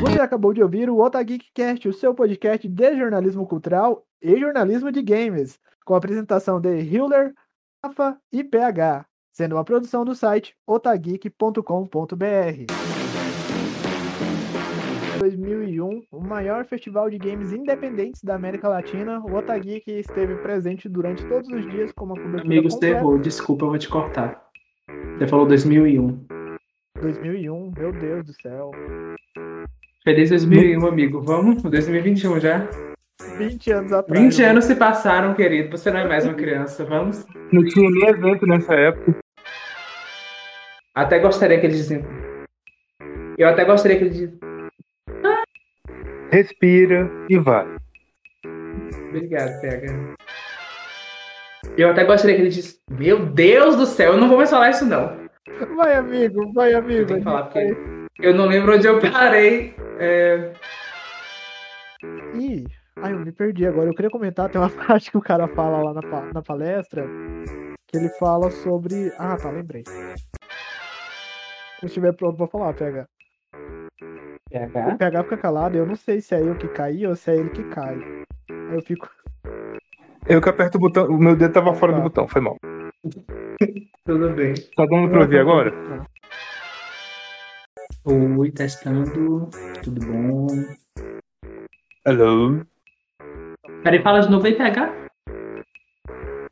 [0.00, 5.02] Você acabou de ouvir o Otageekcast, o seu podcast de jornalismo cultural e jornalismo de
[5.02, 7.34] games, com a apresentação de Hiller,
[7.84, 12.97] Rafa e PH, sendo uma produção do site otageek.com.br.
[15.28, 19.20] 2001, o maior festival de games independentes da América Latina.
[19.20, 23.18] O Otageek esteve presente durante todos os dias com uma cobertura Amigos, errou.
[23.18, 24.42] Desculpa, eu vou te cortar.
[25.18, 26.26] Você falou 2001.
[27.02, 28.70] 2001, meu Deus do céu.
[30.02, 31.20] Feliz 2001, amigo.
[31.20, 31.62] Vamos?
[31.62, 32.66] 2021 já?
[33.36, 34.20] 20 anos atrás.
[34.20, 35.76] 20 anos se passaram, querido.
[35.76, 36.84] Você não é mais uma criança.
[36.84, 37.26] Vamos?
[37.52, 39.18] Não tinha nem evento nessa época.
[40.94, 41.90] Até gostaria que eles.
[43.36, 44.47] Eu até gostaria que eles
[46.30, 47.66] respira e vai.
[49.08, 50.14] Obrigado, Pega.
[51.76, 54.70] Eu até gostaria que ele disse: Meu Deus do céu, eu não vou mais falar
[54.70, 55.28] isso, não.
[55.76, 57.00] Vai, amigo, vai, amigo.
[57.00, 57.76] Eu tenho que falar porque
[58.20, 59.74] eu não lembro onde eu parei.
[59.98, 60.52] É...
[62.34, 62.64] Ih,
[62.96, 63.88] ai, eu me perdi agora.
[63.88, 67.04] Eu queria comentar, tem uma parte que o cara fala lá na, na palestra,
[67.86, 69.12] que ele fala sobre.
[69.18, 69.84] Ah, tá, lembrei.
[71.80, 73.08] Se estiver pronto, vou falar, pega.
[74.50, 74.94] PH?
[74.94, 77.36] O PH fica calado, eu não sei se é eu que caí ou se é
[77.36, 77.98] ele que cai.
[78.72, 79.10] Eu fico.
[80.26, 82.56] Eu que aperto o botão, o meu dedo tava fora do botão, foi mal.
[84.04, 84.54] Tudo bem.
[84.74, 85.72] Tá dando pra ouvir agora?
[88.04, 89.50] Oi, testando.
[89.82, 90.46] Tudo bom?
[92.06, 92.66] Hello.
[93.82, 94.92] Peraí, fala de novo aí, PH.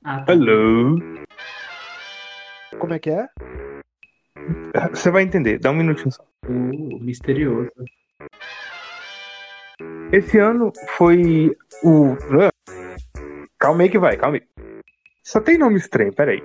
[0.05, 0.33] Ah, tá.
[0.33, 0.99] Hello.
[2.79, 3.27] Como é que é?
[4.91, 6.23] Você vai entender, dá um minutinho só.
[6.49, 7.71] Uh, misterioso.
[10.13, 12.17] Esse ano foi o.
[13.59, 14.43] Calma aí que vai, calma aí.
[15.25, 16.43] Só tem nome estranho, peraí.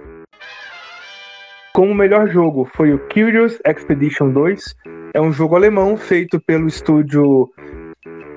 [1.73, 4.75] Como melhor jogo foi o Curious Expedition 2.
[5.13, 7.49] É um jogo alemão feito pelo estúdio.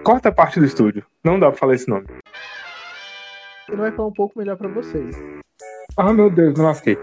[0.04, 1.04] Corta a parte do estúdio.
[1.24, 2.06] Não dá pra falar esse nome.
[3.68, 5.16] Ele vai falar um pouco melhor para vocês.
[5.96, 6.98] Ah, meu Deus, não lasquei.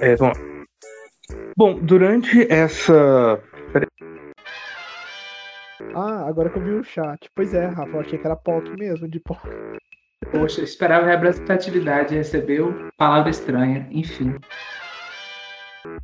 [0.00, 0.44] É, vamos lá.
[1.56, 3.42] Bom, durante essa
[5.98, 7.28] ah, agora que eu vi o chat.
[7.34, 9.48] Pois é, Rafa, eu achei que era POC mesmo, de POC.
[10.30, 14.34] Poxa, esperava representatividade, recebeu palavra estranha, enfim.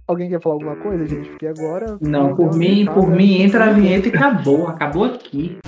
[0.07, 1.29] Alguém quer falar alguma coisa, gente?
[1.31, 1.99] Porque agora.
[2.01, 4.69] Não, por mim, por mim, entra a vinheta e acabou.
[4.69, 5.59] Acabou aqui.